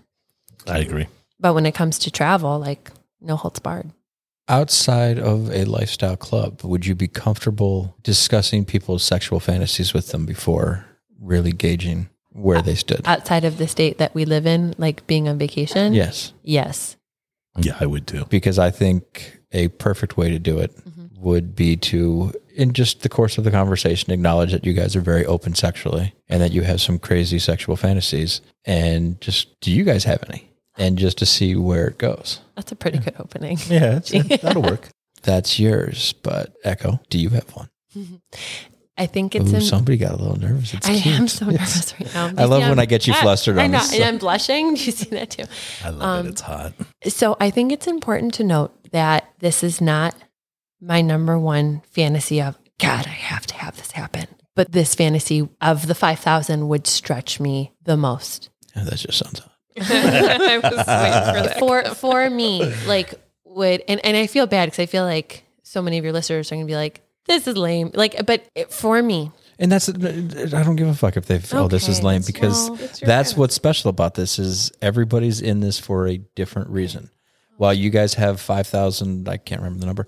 I 0.67 0.79
agree. 0.79 1.09
But 1.41 1.55
when 1.55 1.67
it 1.67 1.75
comes 1.75 1.99
to 2.01 2.11
travel, 2.11 2.59
like 2.59 2.91
no 3.21 3.37
holds 3.37 3.59
barred. 3.59 3.91
Outside 4.49 5.19
of 5.19 5.51
a 5.51 5.65
lifestyle 5.65 6.17
club, 6.17 6.63
would 6.63 6.87
you 6.87 6.95
be 6.95 7.09
comfortable 7.09 7.97
discussing 8.03 8.65
people's 8.65 9.03
sexual 9.03 9.41
fantasies 9.41 9.93
with 9.93 10.09
them 10.09 10.25
before 10.25 10.87
really 11.21 11.53
gauging 11.53 12.09
where 12.33 12.63
they 12.63 12.75
stood? 12.75 13.03
Outside 13.05 13.45
of 13.45 13.59
the 13.59 13.69
state 13.69 13.99
that 13.99 14.15
we 14.15 14.25
live 14.25 14.47
in, 14.47 14.75
like 14.79 15.07
being 15.07 15.29
on 15.29 15.39
vacation. 15.39 15.95
yes, 15.95 16.33
Yes. 16.43 16.97
Yeah, 17.61 17.77
I 17.81 17.87
would 17.87 18.07
too. 18.07 18.25
because 18.29 18.59
I 18.59 18.71
think 18.71 19.41
a 19.53 19.69
perfect 19.69 20.17
way 20.17 20.31
to 20.31 20.39
do 20.39 20.59
it 20.59 20.77
mm-hmm. 20.77 21.07
would 21.21 21.57
be 21.57 21.77
to, 21.77 22.33
in 22.55 22.73
just 22.73 23.03
the 23.03 23.09
course 23.09 23.39
of 23.39 23.45
the 23.45 23.51
conversation, 23.51 24.13
acknowledge 24.13 24.53
that 24.53 24.65
you 24.65 24.73
guys 24.73 24.95
are 24.95 25.01
very 25.01 25.27
open 25.27 25.55
sexually 25.55 26.15
and 26.29 26.41
that 26.41 26.53
you 26.53 26.63
have 26.63 26.81
some 26.81 26.99
crazy 26.99 27.39
sexual 27.39 27.77
fantasies. 27.77 28.41
And 28.65 29.21
just, 29.21 29.61
do 29.61 29.73
you 29.73 29.85
guys 29.85 30.05
have 30.05 30.23
any? 30.29 30.53
And 30.77 30.99
just 30.99 31.19
to 31.19 31.27
see 31.27 31.57
where 31.57 31.89
it 31.89 31.99
goes. 31.99 32.41
That's 32.55 32.71
a 32.71 32.77
pretty 32.77 32.99
good 32.99 33.17
opening. 33.19 33.59
Yeah, 33.69 34.01
it's, 34.05 34.11
that'll 34.43 34.63
work. 34.63 34.89
That's 35.23 35.59
yours. 35.59 36.13
But 36.23 36.55
Echo, 36.63 37.01
do 37.11 37.19
you 37.19 37.31
have 37.31 37.51
one? 37.57 37.69
I 38.99 39.07
think 39.07 39.35
it's 39.37 39.53
Ooh, 39.53 39.57
in 39.57 39.61
somebody 39.63 39.97
got 39.97 40.13
a 40.13 40.17
little 40.17 40.39
nervous. 40.39 40.75
It's 40.75 40.89
I 40.89 40.99
cute. 40.99 41.15
am 41.15 41.29
so 41.29 41.49
It's- 41.49 41.61
nervous 41.61 41.95
right 42.01 42.15
now. 42.37 42.43
I 42.43 42.47
love 42.47 42.61
when 42.63 42.71
I'm- 42.71 42.79
I 42.81 42.87
get 42.87 43.07
you 43.07 43.15
Ah, 43.17 43.21
flustered 43.23 43.59
I 43.59 43.65
on 43.65 43.71
know, 43.71 43.79
this. 43.79 43.95
and 43.95 44.05
I'm 44.05 44.19
blushing. 44.19 44.75
Do 44.75 44.83
you 44.85 44.93
see 44.93 45.11
that 45.11 45.31
too? 45.31 45.45
I 45.85 45.91
love 45.91 46.03
Um, 46.21 46.27
it. 46.27 46.31
It's 46.31 46.41
hot. 46.41 46.73
So 47.07 47.37
I 47.41 47.51
think 47.51 47.73
it's 47.73 47.87
important 47.87 48.35
to 48.35 48.45
note 48.45 48.73
that 48.91 49.29
this 49.39 49.63
is 49.63 49.81
not 49.81 50.15
my 50.81 51.01
number 51.01 51.39
one 51.39 51.83
fantasy 51.91 52.41
of 52.43 52.57
God, 52.81 53.07
I 53.07 53.11
have 53.11 53.47
to 53.49 53.55
have 53.55 53.77
this 53.77 53.93
happen. 53.93 54.27
But 54.55 54.73
this 54.73 54.95
fantasy 54.95 55.49
of 55.61 55.87
the 55.87 55.95
5,000 55.95 56.69
would 56.69 56.87
stretch 56.87 57.39
me 57.41 57.73
the 57.85 57.97
most. 57.97 58.51
Yeah, 58.77 58.85
that 58.85 58.97
just 58.97 59.19
sounds 59.19 59.39
hot. 59.41 59.53
i 59.81 59.81
was 59.81 60.39
waiting 60.39 60.61
for 60.61 60.77
that 60.85 61.59
For 61.61 61.83
for 61.95 62.29
me, 62.31 62.65
like 62.87 63.15
would 63.45 63.83
and, 63.89 64.05
and 64.05 64.17
I 64.17 64.27
feel 64.27 64.47
bad 64.49 64.67
because 64.67 64.81
I 64.81 64.87
feel 64.87 65.05
like 65.05 65.45
so 65.63 65.81
many 65.83 65.99
of 65.99 66.05
your 66.05 66.13
listeners 66.13 66.51
are 66.51 66.55
gonna 66.57 66.67
be 66.67 66.75
like, 66.77 67.01
this 67.29 67.47
is 67.47 67.57
lame. 67.57 67.91
Like, 67.95 68.27
but 68.27 68.45
it, 68.55 68.73
for 68.73 69.01
me, 69.03 69.31
And 69.59 69.71
that's 69.71 69.89
I 69.89 70.63
don't 70.63 70.77
give 70.77 70.89
a 70.89 70.95
fuck 70.95 71.17
if 71.17 71.27
they 71.27 71.41
oh 71.53 71.69
this 71.69 71.89
is 71.89 72.03
lame 72.03 72.23
because 72.27 72.71
well, 72.71 72.91
that's 73.03 73.37
what's 73.37 73.55
special 73.55 73.91
about 73.91 74.15
this 74.15 74.39
is 74.39 74.73
everybody's 74.83 75.41
in 75.41 75.61
this 75.61 75.79
for 75.79 76.07
a 76.09 76.19
different 76.35 76.71
reason. 76.71 77.11
While 77.57 77.75
you 77.75 77.91
guys 77.91 78.15
have 78.15 78.41
five 78.41 78.67
thousand, 78.67 79.29
I 79.29 79.37
can't 79.37 79.61
remember 79.61 79.81
the 79.81 79.87
number. 79.87 80.07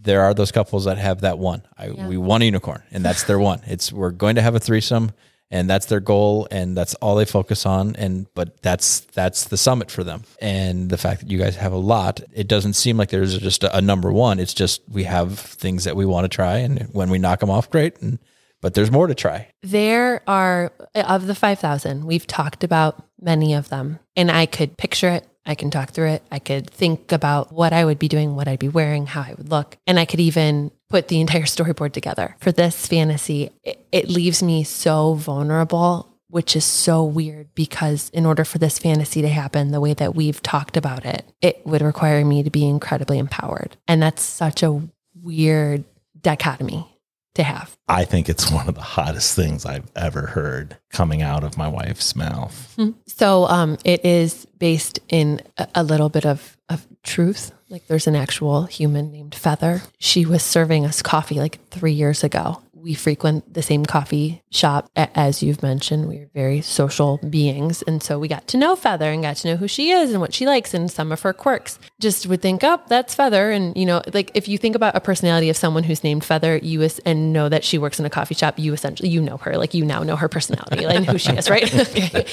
There 0.00 0.22
are 0.22 0.32
those 0.32 0.52
couples 0.52 0.84
that 0.84 0.96
have 0.96 1.20
that 1.22 1.38
one. 1.38 1.62
I, 1.76 1.90
We 1.90 2.16
want 2.16 2.42
a 2.42 2.46
unicorn, 2.46 2.82
and 2.90 3.04
that's 3.04 3.24
their 3.24 3.38
one. 3.38 3.60
It's 3.66 3.92
we're 3.92 4.12
going 4.12 4.36
to 4.36 4.42
have 4.42 4.54
a 4.54 4.60
threesome, 4.60 5.10
and 5.50 5.68
that's 5.68 5.86
their 5.86 6.00
goal, 6.00 6.46
and 6.50 6.76
that's 6.76 6.94
all 6.96 7.16
they 7.16 7.24
focus 7.24 7.66
on. 7.66 7.96
And 7.96 8.26
but 8.34 8.60
that's 8.62 9.00
that's 9.00 9.44
the 9.44 9.56
summit 9.56 9.90
for 9.90 10.04
them. 10.04 10.24
And 10.40 10.90
the 10.90 10.98
fact 10.98 11.20
that 11.20 11.30
you 11.30 11.38
guys 11.38 11.56
have 11.56 11.72
a 11.72 11.78
lot, 11.78 12.20
it 12.32 12.48
doesn't 12.48 12.74
seem 12.74 12.96
like 12.96 13.10
there's 13.10 13.38
just 13.38 13.64
a, 13.64 13.76
a 13.76 13.80
number 13.80 14.12
one. 14.12 14.38
It's 14.38 14.54
just 14.54 14.82
we 14.88 15.04
have 15.04 15.38
things 15.38 15.84
that 15.84 15.96
we 15.96 16.06
want 16.06 16.24
to 16.24 16.28
try, 16.28 16.58
and 16.58 16.88
when 16.92 17.10
we 17.10 17.18
knock 17.18 17.40
them 17.40 17.50
off, 17.50 17.70
great. 17.70 18.00
And 18.00 18.18
but 18.60 18.74
there's 18.74 18.90
more 18.90 19.06
to 19.06 19.14
try. 19.14 19.48
There 19.62 20.22
are, 20.26 20.72
of 20.94 21.26
the 21.26 21.34
5,000, 21.34 22.04
we've 22.04 22.26
talked 22.26 22.64
about 22.64 23.04
many 23.20 23.54
of 23.54 23.68
them, 23.68 24.00
and 24.16 24.30
I 24.30 24.46
could 24.46 24.76
picture 24.76 25.10
it. 25.10 25.28
I 25.48 25.54
can 25.54 25.70
talk 25.70 25.90
through 25.90 26.10
it. 26.10 26.22
I 26.30 26.38
could 26.38 26.68
think 26.68 27.10
about 27.10 27.52
what 27.52 27.72
I 27.72 27.84
would 27.84 27.98
be 27.98 28.06
doing, 28.06 28.36
what 28.36 28.46
I'd 28.46 28.58
be 28.58 28.68
wearing, 28.68 29.06
how 29.06 29.22
I 29.22 29.34
would 29.36 29.48
look. 29.48 29.78
And 29.86 29.98
I 29.98 30.04
could 30.04 30.20
even 30.20 30.70
put 30.90 31.08
the 31.08 31.20
entire 31.22 31.42
storyboard 31.42 31.92
together. 31.92 32.36
For 32.38 32.52
this 32.52 32.86
fantasy, 32.86 33.50
it, 33.64 33.84
it 33.90 34.08
leaves 34.08 34.42
me 34.42 34.62
so 34.62 35.14
vulnerable, 35.14 36.14
which 36.28 36.54
is 36.54 36.64
so 36.66 37.02
weird 37.02 37.54
because 37.54 38.10
in 38.10 38.26
order 38.26 38.44
for 38.44 38.58
this 38.58 38.78
fantasy 38.78 39.22
to 39.22 39.28
happen 39.28 39.70
the 39.70 39.80
way 39.80 39.94
that 39.94 40.14
we've 40.14 40.42
talked 40.42 40.76
about 40.76 41.06
it, 41.06 41.24
it 41.40 41.66
would 41.66 41.80
require 41.80 42.22
me 42.24 42.42
to 42.42 42.50
be 42.50 42.68
incredibly 42.68 43.18
empowered. 43.18 43.78
And 43.88 44.02
that's 44.02 44.22
such 44.22 44.62
a 44.62 44.82
weird 45.14 45.84
dichotomy 46.20 46.97
to 47.34 47.42
have. 47.42 47.76
I 47.88 48.04
think 48.04 48.28
it's 48.28 48.50
one 48.50 48.68
of 48.68 48.74
the 48.74 48.80
hottest 48.80 49.34
things 49.36 49.64
I've 49.64 49.90
ever 49.94 50.26
heard 50.26 50.76
coming 50.90 51.22
out 51.22 51.44
of 51.44 51.56
my 51.56 51.68
wife's 51.68 52.16
mouth. 52.16 52.78
So 53.06 53.46
um, 53.46 53.78
it 53.84 54.04
is 54.04 54.46
based 54.58 54.98
in 55.08 55.40
a, 55.56 55.68
a 55.76 55.82
little 55.82 56.08
bit 56.08 56.26
of, 56.26 56.56
of 56.68 56.86
truth. 57.02 57.52
Like 57.68 57.86
there's 57.86 58.06
an 58.06 58.16
actual 58.16 58.64
human 58.64 59.12
named 59.12 59.34
Feather. 59.34 59.82
She 59.98 60.26
was 60.26 60.42
serving 60.42 60.84
us 60.84 61.02
coffee 61.02 61.36
like 61.36 61.58
three 61.70 61.92
years 61.92 62.24
ago. 62.24 62.62
We 62.80 62.94
frequent 62.94 63.52
the 63.52 63.62
same 63.62 63.84
coffee 63.84 64.42
shop, 64.50 64.88
as 64.96 65.42
you've 65.42 65.62
mentioned. 65.62 66.08
We're 66.08 66.30
very 66.32 66.60
social 66.60 67.18
beings. 67.18 67.82
And 67.82 68.02
so 68.02 68.18
we 68.18 68.28
got 68.28 68.46
to 68.48 68.56
know 68.56 68.76
Feather 68.76 69.10
and 69.10 69.22
got 69.22 69.36
to 69.38 69.48
know 69.48 69.56
who 69.56 69.68
she 69.68 69.90
is 69.90 70.12
and 70.12 70.20
what 70.20 70.32
she 70.32 70.46
likes 70.46 70.74
and 70.74 70.90
some 70.90 71.10
of 71.12 71.20
her 71.22 71.32
quirks. 71.32 71.78
Just 72.00 72.26
would 72.26 72.40
think, 72.40 72.62
oh, 72.64 72.80
that's 72.88 73.14
Feather. 73.14 73.50
And, 73.50 73.76
you 73.76 73.84
know, 73.84 74.02
like 74.14 74.30
if 74.34 74.48
you 74.48 74.58
think 74.58 74.76
about 74.76 74.96
a 74.96 75.00
personality 75.00 75.50
of 75.50 75.56
someone 75.56 75.82
who's 75.82 76.04
named 76.04 76.24
Feather, 76.24 76.56
you 76.58 76.82
es- 76.82 77.00
and 77.00 77.32
know 77.32 77.48
that 77.48 77.64
she 77.64 77.78
works 77.78 77.98
in 77.98 78.06
a 78.06 78.10
coffee 78.10 78.34
shop, 78.34 78.58
you 78.58 78.72
essentially, 78.72 79.08
you 79.08 79.20
know 79.20 79.38
her. 79.38 79.56
Like 79.56 79.74
you 79.74 79.84
now 79.84 80.02
know 80.02 80.16
her 80.16 80.28
personality 80.28 80.84
and 80.84 81.04
who 81.04 81.18
she 81.18 81.32
is, 81.32 81.50
right? 81.50 81.72
okay. 81.74 82.24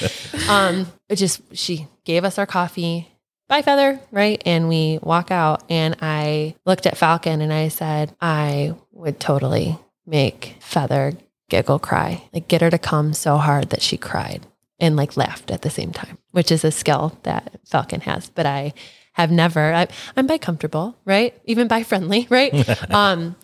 Um, 0.48 0.86
it 1.08 1.16
just, 1.16 1.40
she 1.56 1.88
gave 2.04 2.24
us 2.24 2.38
our 2.38 2.46
coffee. 2.46 3.08
Bye, 3.48 3.62
Feather, 3.62 4.00
right? 4.10 4.42
And 4.44 4.68
we 4.68 4.98
walk 5.02 5.30
out, 5.30 5.62
and 5.70 5.96
I 6.02 6.56
looked 6.66 6.84
at 6.86 6.96
Falcon 6.96 7.40
and 7.40 7.52
I 7.52 7.68
said, 7.68 8.12
I 8.20 8.74
would 8.90 9.20
totally 9.20 9.78
make 10.06 10.56
Feather 10.60 11.12
giggle 11.48 11.78
cry, 11.78 12.24
like 12.32 12.48
get 12.48 12.60
her 12.60 12.70
to 12.70 12.78
come 12.78 13.12
so 13.12 13.36
hard 13.36 13.70
that 13.70 13.82
she 13.82 13.96
cried 13.96 14.46
and 14.78 14.96
like 14.96 15.16
laughed 15.16 15.50
at 15.50 15.62
the 15.62 15.70
same 15.70 15.92
time, 15.92 16.18
which 16.32 16.50
is 16.50 16.64
a 16.64 16.70
skill 16.70 17.18
that 17.22 17.60
Falcon 17.64 18.00
has. 18.02 18.30
But 18.30 18.46
I 18.46 18.72
have 19.12 19.30
never, 19.30 19.72
I, 19.72 19.88
I'm 20.16 20.26
bi 20.26 20.38
comfortable, 20.38 20.96
right? 21.04 21.34
Even 21.44 21.68
bi 21.68 21.82
friendly, 21.82 22.26
right? 22.30 22.52
um, 22.90 23.36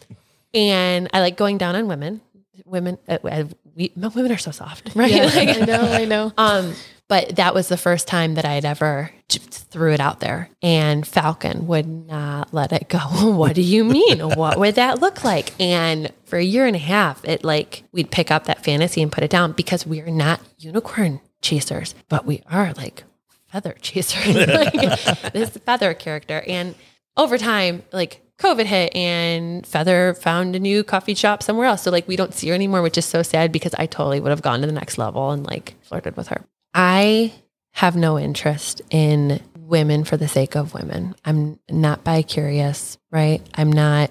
and 0.54 1.08
I 1.12 1.20
like 1.20 1.36
going 1.36 1.58
down 1.58 1.74
on 1.76 1.88
women. 1.88 2.20
Women, 2.66 2.98
uh, 3.08 3.18
uh, 3.24 3.44
we, 3.74 3.92
women 3.96 4.30
are 4.30 4.38
so 4.38 4.50
soft, 4.50 4.92
right? 4.94 5.10
Yeah, 5.10 5.24
Like, 5.24 5.48
i 5.48 5.64
know 5.64 5.82
i 5.92 6.04
know 6.04 6.32
um, 6.36 6.74
but 7.12 7.36
that 7.36 7.52
was 7.54 7.68
the 7.68 7.76
first 7.76 8.08
time 8.08 8.36
that 8.36 8.46
I 8.46 8.54
had 8.54 8.64
ever 8.64 9.10
threw 9.28 9.92
it 9.92 10.00
out 10.00 10.20
there. 10.20 10.48
And 10.62 11.06
Falcon 11.06 11.66
would 11.66 11.86
not 11.86 12.54
let 12.54 12.72
it 12.72 12.88
go. 12.88 12.98
what 13.36 13.54
do 13.54 13.60
you 13.60 13.84
mean? 13.84 14.20
what 14.20 14.58
would 14.58 14.76
that 14.76 15.02
look 15.02 15.22
like? 15.22 15.52
And 15.60 16.10
for 16.24 16.38
a 16.38 16.42
year 16.42 16.64
and 16.64 16.74
a 16.74 16.78
half, 16.78 17.22
it 17.26 17.44
like 17.44 17.84
we'd 17.92 18.10
pick 18.10 18.30
up 18.30 18.44
that 18.44 18.64
fantasy 18.64 19.02
and 19.02 19.12
put 19.12 19.24
it 19.24 19.28
down 19.28 19.52
because 19.52 19.86
we 19.86 20.00
are 20.00 20.10
not 20.10 20.40
unicorn 20.58 21.20
chasers, 21.42 21.94
but 22.08 22.24
we 22.24 22.42
are 22.50 22.72
like 22.78 23.04
feather 23.48 23.76
chasers. 23.82 24.34
like, 24.34 24.72
this 25.34 25.50
feather 25.66 25.92
character. 25.92 26.42
And 26.46 26.74
over 27.18 27.36
time, 27.36 27.82
like 27.92 28.22
COVID 28.38 28.64
hit 28.64 28.96
and 28.96 29.66
Feather 29.66 30.14
found 30.14 30.56
a 30.56 30.58
new 30.58 30.82
coffee 30.82 31.14
shop 31.14 31.42
somewhere 31.42 31.66
else. 31.66 31.82
So 31.82 31.90
like 31.90 32.08
we 32.08 32.16
don't 32.16 32.32
see 32.32 32.48
her 32.48 32.54
anymore, 32.54 32.80
which 32.80 32.96
is 32.96 33.04
so 33.04 33.22
sad 33.22 33.52
because 33.52 33.74
I 33.74 33.84
totally 33.84 34.18
would 34.18 34.30
have 34.30 34.40
gone 34.40 34.62
to 34.62 34.66
the 34.66 34.72
next 34.72 34.96
level 34.96 35.30
and 35.30 35.44
like 35.44 35.74
flirted 35.82 36.16
with 36.16 36.28
her. 36.28 36.46
I 36.74 37.32
have 37.72 37.96
no 37.96 38.18
interest 38.18 38.82
in 38.90 39.40
women 39.56 40.04
for 40.04 40.16
the 40.16 40.28
sake 40.28 40.54
of 40.54 40.74
women. 40.74 41.14
I'm 41.24 41.58
not 41.70 42.04
bi 42.04 42.22
curious, 42.22 42.98
right? 43.10 43.40
I'm 43.54 43.72
not, 43.72 44.10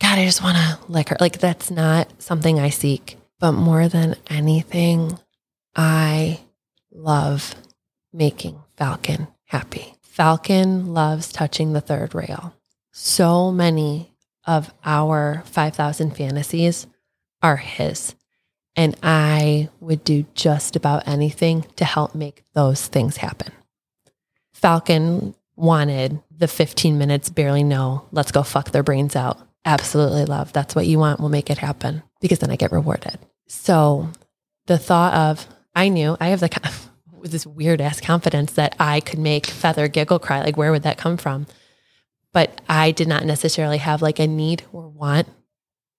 God, 0.00 0.18
I 0.18 0.24
just 0.24 0.42
want 0.42 0.56
to 0.56 0.78
lick 0.90 1.10
her. 1.10 1.16
Like 1.20 1.38
that's 1.38 1.70
not 1.70 2.10
something 2.20 2.58
I 2.58 2.70
seek. 2.70 3.16
But 3.38 3.52
more 3.52 3.88
than 3.88 4.16
anything, 4.28 5.18
I 5.74 6.40
love 6.92 7.54
making 8.12 8.60
Falcon 8.76 9.28
happy. 9.44 9.94
Falcon 10.02 10.92
loves 10.92 11.32
touching 11.32 11.72
the 11.72 11.80
third 11.80 12.14
rail. 12.14 12.54
So 12.92 13.50
many 13.50 14.12
of 14.44 14.74
our 14.84 15.42
5,000 15.46 16.16
fantasies 16.16 16.86
are 17.42 17.56
his. 17.56 18.14
And 18.76 18.96
I 19.02 19.68
would 19.80 20.04
do 20.04 20.26
just 20.34 20.76
about 20.76 21.06
anything 21.06 21.66
to 21.76 21.84
help 21.84 22.14
make 22.14 22.44
those 22.54 22.86
things 22.86 23.18
happen. 23.18 23.52
Falcon 24.52 25.34
wanted 25.56 26.20
the 26.36 26.48
15 26.48 26.96
minutes, 26.96 27.28
barely 27.28 27.64
know, 27.64 28.06
let's 28.12 28.32
go 28.32 28.42
fuck 28.42 28.70
their 28.70 28.82
brains 28.82 29.16
out. 29.16 29.38
Absolutely 29.64 30.24
love. 30.24 30.52
That's 30.52 30.74
what 30.74 30.86
you 30.86 30.98
want. 30.98 31.20
We'll 31.20 31.28
make 31.28 31.50
it 31.50 31.58
happen 31.58 32.02
because 32.20 32.38
then 32.38 32.50
I 32.50 32.56
get 32.56 32.72
rewarded. 32.72 33.18
So 33.46 34.08
the 34.66 34.78
thought 34.78 35.12
of, 35.14 35.46
I 35.74 35.88
knew 35.88 36.16
I 36.20 36.28
have 36.28 36.40
the 36.40 36.72
this 37.22 37.46
weird 37.46 37.80
ass 37.80 38.00
confidence 38.00 38.52
that 38.52 38.74
I 38.78 39.00
could 39.00 39.18
make 39.18 39.46
Feather 39.46 39.88
giggle 39.88 40.18
cry. 40.18 40.42
Like, 40.42 40.56
where 40.56 40.72
would 40.72 40.84
that 40.84 40.96
come 40.96 41.16
from? 41.16 41.46
But 42.32 42.60
I 42.68 42.92
did 42.92 43.08
not 43.08 43.24
necessarily 43.24 43.78
have 43.78 44.02
like 44.02 44.18
a 44.18 44.26
need 44.26 44.62
or 44.72 44.88
want 44.88 45.28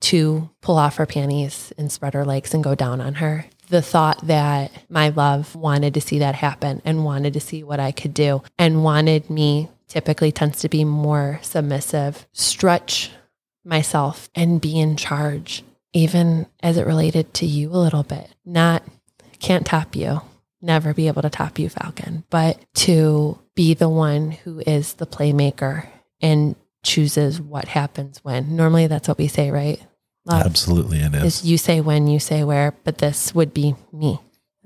to 0.01 0.49
pull 0.61 0.77
off 0.77 0.97
her 0.97 1.05
panties 1.05 1.71
and 1.77 1.91
spread 1.91 2.13
her 2.13 2.25
legs 2.25 2.53
and 2.53 2.63
go 2.63 2.75
down 2.75 3.01
on 3.01 3.15
her. 3.15 3.45
The 3.69 3.81
thought 3.81 4.27
that 4.27 4.71
my 4.89 5.09
love 5.09 5.55
wanted 5.55 5.93
to 5.93 6.01
see 6.01 6.19
that 6.19 6.35
happen 6.35 6.81
and 6.83 7.05
wanted 7.05 7.33
to 7.33 7.39
see 7.39 7.63
what 7.63 7.79
I 7.79 7.91
could 7.91 8.13
do 8.13 8.43
and 8.57 8.83
wanted 8.83 9.29
me 9.29 9.69
typically 9.87 10.31
tends 10.31 10.59
to 10.59 10.69
be 10.69 10.83
more 10.83 11.39
submissive, 11.41 12.25
stretch 12.33 13.11
myself 13.63 14.29
and 14.35 14.59
be 14.59 14.79
in 14.79 14.97
charge, 14.97 15.63
even 15.93 16.47
as 16.61 16.77
it 16.77 16.87
related 16.87 17.33
to 17.35 17.45
you 17.45 17.69
a 17.69 17.77
little 17.77 18.03
bit. 18.03 18.27
Not, 18.45 18.83
can't 19.39 19.65
top 19.65 19.95
you, 19.95 20.21
never 20.61 20.93
be 20.93 21.07
able 21.07 21.21
to 21.21 21.29
top 21.29 21.59
you, 21.59 21.69
Falcon, 21.69 22.23
but 22.29 22.59
to 22.75 23.39
be 23.55 23.73
the 23.73 23.89
one 23.89 24.31
who 24.31 24.61
is 24.65 24.93
the 24.93 25.07
playmaker 25.07 25.87
and 26.21 26.55
chooses 26.83 27.41
what 27.41 27.67
happens 27.67 28.23
when. 28.23 28.55
Normally, 28.55 28.87
that's 28.87 29.07
what 29.07 29.17
we 29.17 29.27
say, 29.27 29.51
right? 29.51 29.81
Absolutely, 30.29 30.99
it 30.99 31.15
is. 31.15 31.23
is. 31.23 31.45
You 31.45 31.57
say 31.57 31.81
when, 31.81 32.07
you 32.07 32.19
say 32.19 32.43
where, 32.43 32.75
but 32.83 32.99
this 32.99 33.33
would 33.33 33.53
be 33.53 33.75
me. 33.91 34.19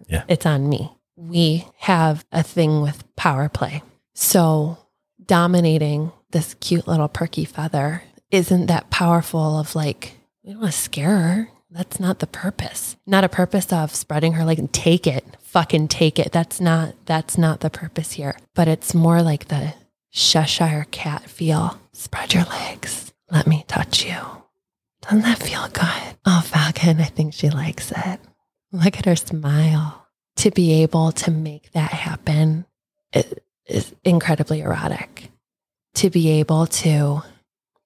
Yeah. 0.08 0.24
It's 0.28 0.46
on 0.46 0.68
me. 0.68 0.92
We 1.16 1.68
have 1.80 2.26
a 2.32 2.44
thing 2.44 2.82
with 2.82 3.04
power 3.16 3.48
play. 3.48 3.82
So 4.14 4.78
dominating 5.26 6.12
this 6.32 6.56
cute 6.56 6.88
little 6.88 7.08
perky 7.08 7.46
feather 7.46 8.04
isn't 8.32 8.66
that 8.66 8.90
powerful 8.90 9.58
of 9.60 9.76
like, 9.76 10.18
we 10.44 10.52
don't 10.52 10.62
want 10.62 10.74
to 10.74 10.78
scare 10.78 11.18
her. 11.18 11.50
That's 11.72 12.00
not 12.00 12.20
the 12.20 12.28
purpose. 12.28 12.96
Not 13.06 13.24
a 13.24 13.30
purpose 13.30 13.72
of 13.74 13.94
spreading 13.94 14.34
her 14.34 14.46
like 14.46 14.72
take 14.72 15.08
it, 15.08 15.26
fucking 15.42 15.88
take 15.90 16.20
it. 16.20 16.32
That's 16.32 16.62
not 16.62 16.94
that's 17.06 17.38
not 17.38 17.60
the 17.60 17.70
purpose 17.70 18.14
here. 18.14 18.38
But 18.54 18.68
it's 18.68 18.94
more 18.94 19.22
like 19.22 19.48
the 19.48 19.74
Cheshire 20.12 20.86
cat 20.92 21.30
feel. 21.30 21.78
Spread 21.92 22.34
your 22.34 22.46
legs. 22.46 23.14
Let 23.30 23.48
me 23.48 23.66
touch 23.68 24.06
you. 24.06 24.16
Doesn't 25.06 25.22
that 25.22 25.42
feel 25.42 25.68
good? 25.70 26.18
Oh, 26.26 26.42
Falcon, 26.44 27.00
I 27.00 27.06
think 27.06 27.34
she 27.34 27.50
likes 27.50 27.92
it. 27.92 28.20
Look 28.72 28.98
at 28.98 29.06
her 29.06 29.16
smile. 29.16 30.08
To 30.38 30.52
be 30.52 30.82
able 30.82 31.12
to 31.14 31.32
make 31.32 31.72
that 31.72 31.92
happen 31.92 32.66
is 33.68 33.94
incredibly 34.04 34.62
erotic. 34.62 35.32
To 35.96 36.10
be 36.10 36.30
able 36.40 36.68
to 36.68 37.22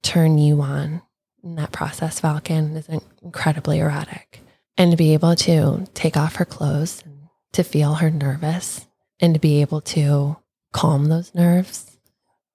turn 0.02 0.38
you 0.38 0.62
on 0.62 1.02
in 1.44 1.56
that 1.56 1.72
process, 1.72 2.20
Falcon, 2.20 2.76
is 2.76 2.88
incredibly 3.22 3.78
erotic. 3.78 4.40
And 4.76 4.90
to 4.90 4.96
be 4.96 5.12
able 5.12 5.36
to 5.36 5.86
take 5.94 6.16
off 6.16 6.36
her 6.36 6.44
clothes, 6.44 7.04
to 7.52 7.62
feel 7.62 7.94
her 7.94 8.10
nervous, 8.10 8.86
and 9.20 9.34
to 9.34 9.40
be 9.40 9.60
able 9.60 9.82
to 9.82 10.38
calm 10.72 11.06
those 11.06 11.34
nerves 11.34 11.98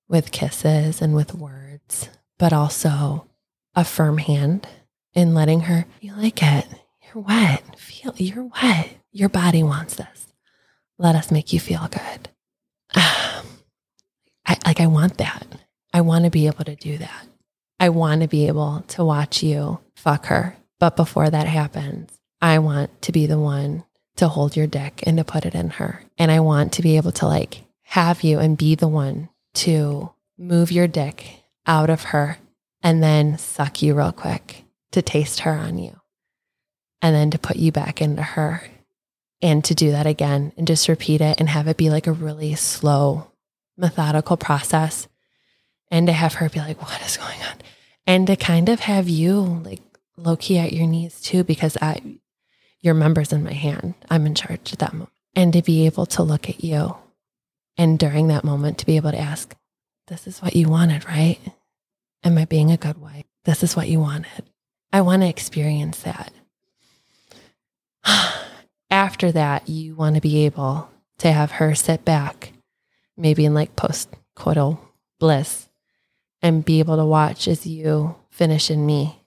with 0.08 0.32
kisses 0.32 1.02
and 1.02 1.16
with 1.16 1.36
words, 1.36 2.10
but 2.40 2.52
also 2.52 3.28
a 3.76 3.84
firm 3.84 4.18
hand 4.18 4.68
in 5.14 5.34
letting 5.34 5.62
her, 5.62 5.86
you 6.02 6.16
like 6.16 6.42
it. 6.42 6.66
You're 7.02 7.24
wet. 7.24 7.80
Feel 7.80 8.14
you're 8.18 8.50
wet. 8.62 8.90
Your 9.12 9.30
body 9.30 9.64
wants 9.64 9.96
this. 9.96 10.28
Let 10.98 11.16
us 11.16 11.32
make 11.32 11.54
you 11.54 11.60
feel 11.60 11.88
good. 11.90 12.30
Um, 12.96 13.46
I 14.46 14.58
like 14.66 14.80
I 14.80 14.88
want 14.88 15.18
that. 15.18 15.46
I 15.94 16.02
want 16.02 16.26
to 16.26 16.32
be 16.32 16.48
able 16.48 16.66
to 16.66 16.76
do 16.76 16.98
that. 16.98 17.28
I 17.80 17.90
want 17.90 18.22
to 18.22 18.28
be 18.28 18.48
able 18.48 18.84
to 18.90 19.04
watch 19.04 19.44
you 19.44 19.80
fuck 19.96 20.28
her. 20.28 20.58
But 20.80 20.96
before 20.96 21.30
that 21.30 21.48
happens, 21.48 22.12
I 22.42 22.60
want 22.60 23.02
to 23.04 23.12
be 23.12 23.26
the 23.26 23.40
one 23.40 23.86
to 24.18 24.28
hold 24.28 24.56
your 24.56 24.68
dick 24.68 25.04
and 25.06 25.18
to 25.18 25.24
put 25.24 25.46
it 25.46 25.56
in 25.56 25.72
her. 25.72 26.04
And 26.18 26.32
I 26.32 26.40
want 26.40 26.74
to 26.74 26.82
be 26.82 26.98
able 26.98 27.12
to 27.14 27.26
like 27.26 27.64
have 27.84 28.24
you 28.24 28.40
and 28.40 28.58
be 28.58 28.76
the 28.76 28.88
one 28.88 29.30
to 29.56 30.12
move 30.38 30.72
your 30.72 30.88
dick 30.88 31.44
out 31.66 31.90
of 31.90 32.04
her 32.04 32.38
and 32.84 33.02
then 33.02 33.38
suck 33.38 33.82
you 33.82 33.96
real 33.96 34.12
quick 34.12 34.66
to 34.92 35.02
taste 35.02 35.42
her 35.42 35.52
on 35.52 35.78
you. 35.78 36.00
And 37.02 37.16
then 37.16 37.32
to 37.32 37.40
put 37.40 37.58
you 37.58 37.72
back 37.72 38.02
into 38.02 38.24
her 38.24 38.64
and 39.42 39.64
to 39.66 39.76
do 39.76 39.92
that 39.92 40.08
again 40.08 40.54
and 40.58 40.68
just 40.68 40.88
repeat 40.88 41.22
it 41.22 41.40
and 41.40 41.50
have 41.50 41.68
it 41.68 41.78
be 41.78 41.90
like 41.90 42.08
a 42.08 42.12
really 42.12 42.56
slow, 42.56 43.32
methodical 43.78 44.38
process. 44.38 45.08
And 45.92 46.08
to 46.08 46.14
have 46.14 46.36
her 46.36 46.50
be 46.50 46.60
like, 46.60 46.82
what 46.82 47.02
is 47.06 47.18
going 47.18 47.42
on? 47.44 47.58
And 48.08 48.28
to 48.28 48.36
kind 48.36 48.70
of 48.70 48.80
have 48.82 49.08
you 49.08 49.40
like 49.40 49.82
low 50.18 50.36
key 50.36 50.58
at 50.58 50.74
your 50.74 50.88
knees 50.88 51.22
too, 51.22 51.44
because 51.44 51.78
I, 51.82 52.02
your 52.80 52.94
member's 52.94 53.34
in 53.34 53.44
my 53.44 53.54
hand. 53.54 53.94
I'm 54.10 54.26
in 54.26 54.34
charge 54.34 54.74
at 54.74 54.80
that 54.80 54.94
moment. 54.94 55.12
And 55.36 55.54
to 55.54 55.62
be 55.62 55.86
able 55.86 56.06
to 56.08 56.24
look 56.24 56.50
at 56.50 56.64
you 56.64 56.96
and 57.78 58.00
during 58.00 58.30
that 58.30 58.44
moment 58.44 58.78
to 58.80 58.86
be 58.86 58.96
able 58.96 59.12
to 59.12 59.20
ask, 59.20 59.56
this 60.08 60.28
is 60.28 60.42
what 60.42 60.56
you 60.56 60.70
wanted, 60.70 61.06
right? 61.06 61.40
Am 62.26 62.40
I 62.40 62.46
being 62.46 62.72
a 62.72 62.78
good 62.78 62.98
wife? 62.98 63.26
This 63.44 63.62
is 63.62 63.76
what 63.76 63.88
you 63.88 64.00
wanted. 64.00 64.50
I 64.92 65.02
want 65.02 65.22
to 65.22 65.30
experience 65.30 66.00
that. 66.02 66.34
After 68.90 69.32
that, 69.32 69.70
you 69.70 69.94
want 69.94 70.16
to 70.16 70.22
be 70.22 70.46
able 70.46 70.90
to 71.20 71.32
have 71.32 71.52
her 71.52 71.76
sit 71.76 72.04
back, 72.04 72.52
maybe 73.16 73.46
in 73.46 73.54
like 73.54 73.76
post 73.76 74.10
coital 74.36 74.80
bliss, 75.20 75.70
and 76.42 76.66
be 76.66 76.80
able 76.80 76.98
to 76.98 77.06
watch 77.06 77.48
as 77.48 77.68
you 77.68 78.16
finish 78.32 78.72
in 78.72 78.88
me. 78.88 79.22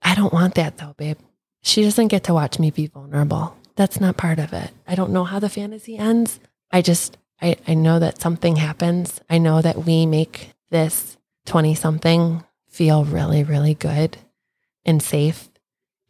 I 0.00 0.14
don't 0.14 0.32
want 0.32 0.54
that 0.54 0.78
though, 0.78 0.94
babe. 0.96 1.18
She 1.62 1.82
doesn't 1.82 2.08
get 2.08 2.22
to 2.24 2.34
watch 2.34 2.60
me 2.60 2.70
be 2.70 2.86
vulnerable. 2.86 3.56
That's 3.74 4.00
not 4.00 4.16
part 4.16 4.38
of 4.38 4.52
it. 4.52 4.70
I 4.86 4.94
don't 4.94 5.10
know 5.10 5.24
how 5.24 5.40
the 5.40 5.48
fantasy 5.48 5.98
ends. 5.98 6.38
I 6.70 6.82
just, 6.82 7.18
I, 7.42 7.56
I 7.66 7.74
know 7.74 7.98
that 7.98 8.20
something 8.20 8.54
happens. 8.54 9.20
I 9.28 9.38
know 9.38 9.60
that 9.60 9.84
we 9.84 10.06
make 10.06 10.52
this 10.70 11.15
20 11.46 11.74
something 11.74 12.44
feel 12.68 13.04
really, 13.04 13.42
really 13.42 13.74
good 13.74 14.18
and 14.84 15.02
safe. 15.02 15.48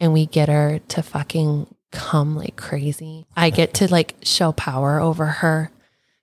And 0.01 0.13
we 0.13 0.27
get 0.27 0.49
her 0.49 0.81
to 0.89 1.03
fucking 1.03 1.75
come 1.93 2.37
like 2.37 2.57
crazy. 2.57 3.27
I 3.37 3.51
get 3.51 3.75
to 3.75 3.91
like 3.91 4.17
show 4.23 4.53
power 4.53 5.01
over 5.01 5.27
her, 5.27 5.71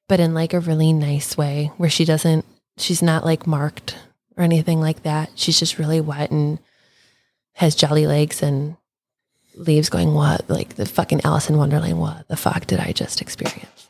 but 0.07 0.19
in 0.19 0.33
like 0.33 0.53
a 0.53 0.59
really 0.59 0.93
nice 0.93 1.37
way 1.37 1.71
where 1.77 1.89
she 1.89 2.05
doesn't, 2.05 2.45
she's 2.77 3.01
not 3.01 3.25
like 3.25 3.47
marked 3.47 3.97
or 4.37 4.43
anything 4.43 4.79
like 4.79 5.03
that. 5.03 5.31
She's 5.35 5.59
just 5.59 5.79
really 5.79 6.01
wet 6.01 6.31
and 6.31 6.59
has 7.53 7.75
jelly 7.75 8.05
legs 8.05 8.43
and 8.43 8.75
leaves 9.55 9.89
going, 9.89 10.13
what? 10.13 10.49
Like 10.49 10.75
the 10.75 10.85
fucking 10.85 11.21
Alice 11.23 11.49
in 11.49 11.57
Wonderland, 11.57 11.99
what 11.99 12.27
the 12.27 12.37
fuck 12.37 12.67
did 12.67 12.79
I 12.79 12.91
just 12.91 13.21
experience? 13.21 13.89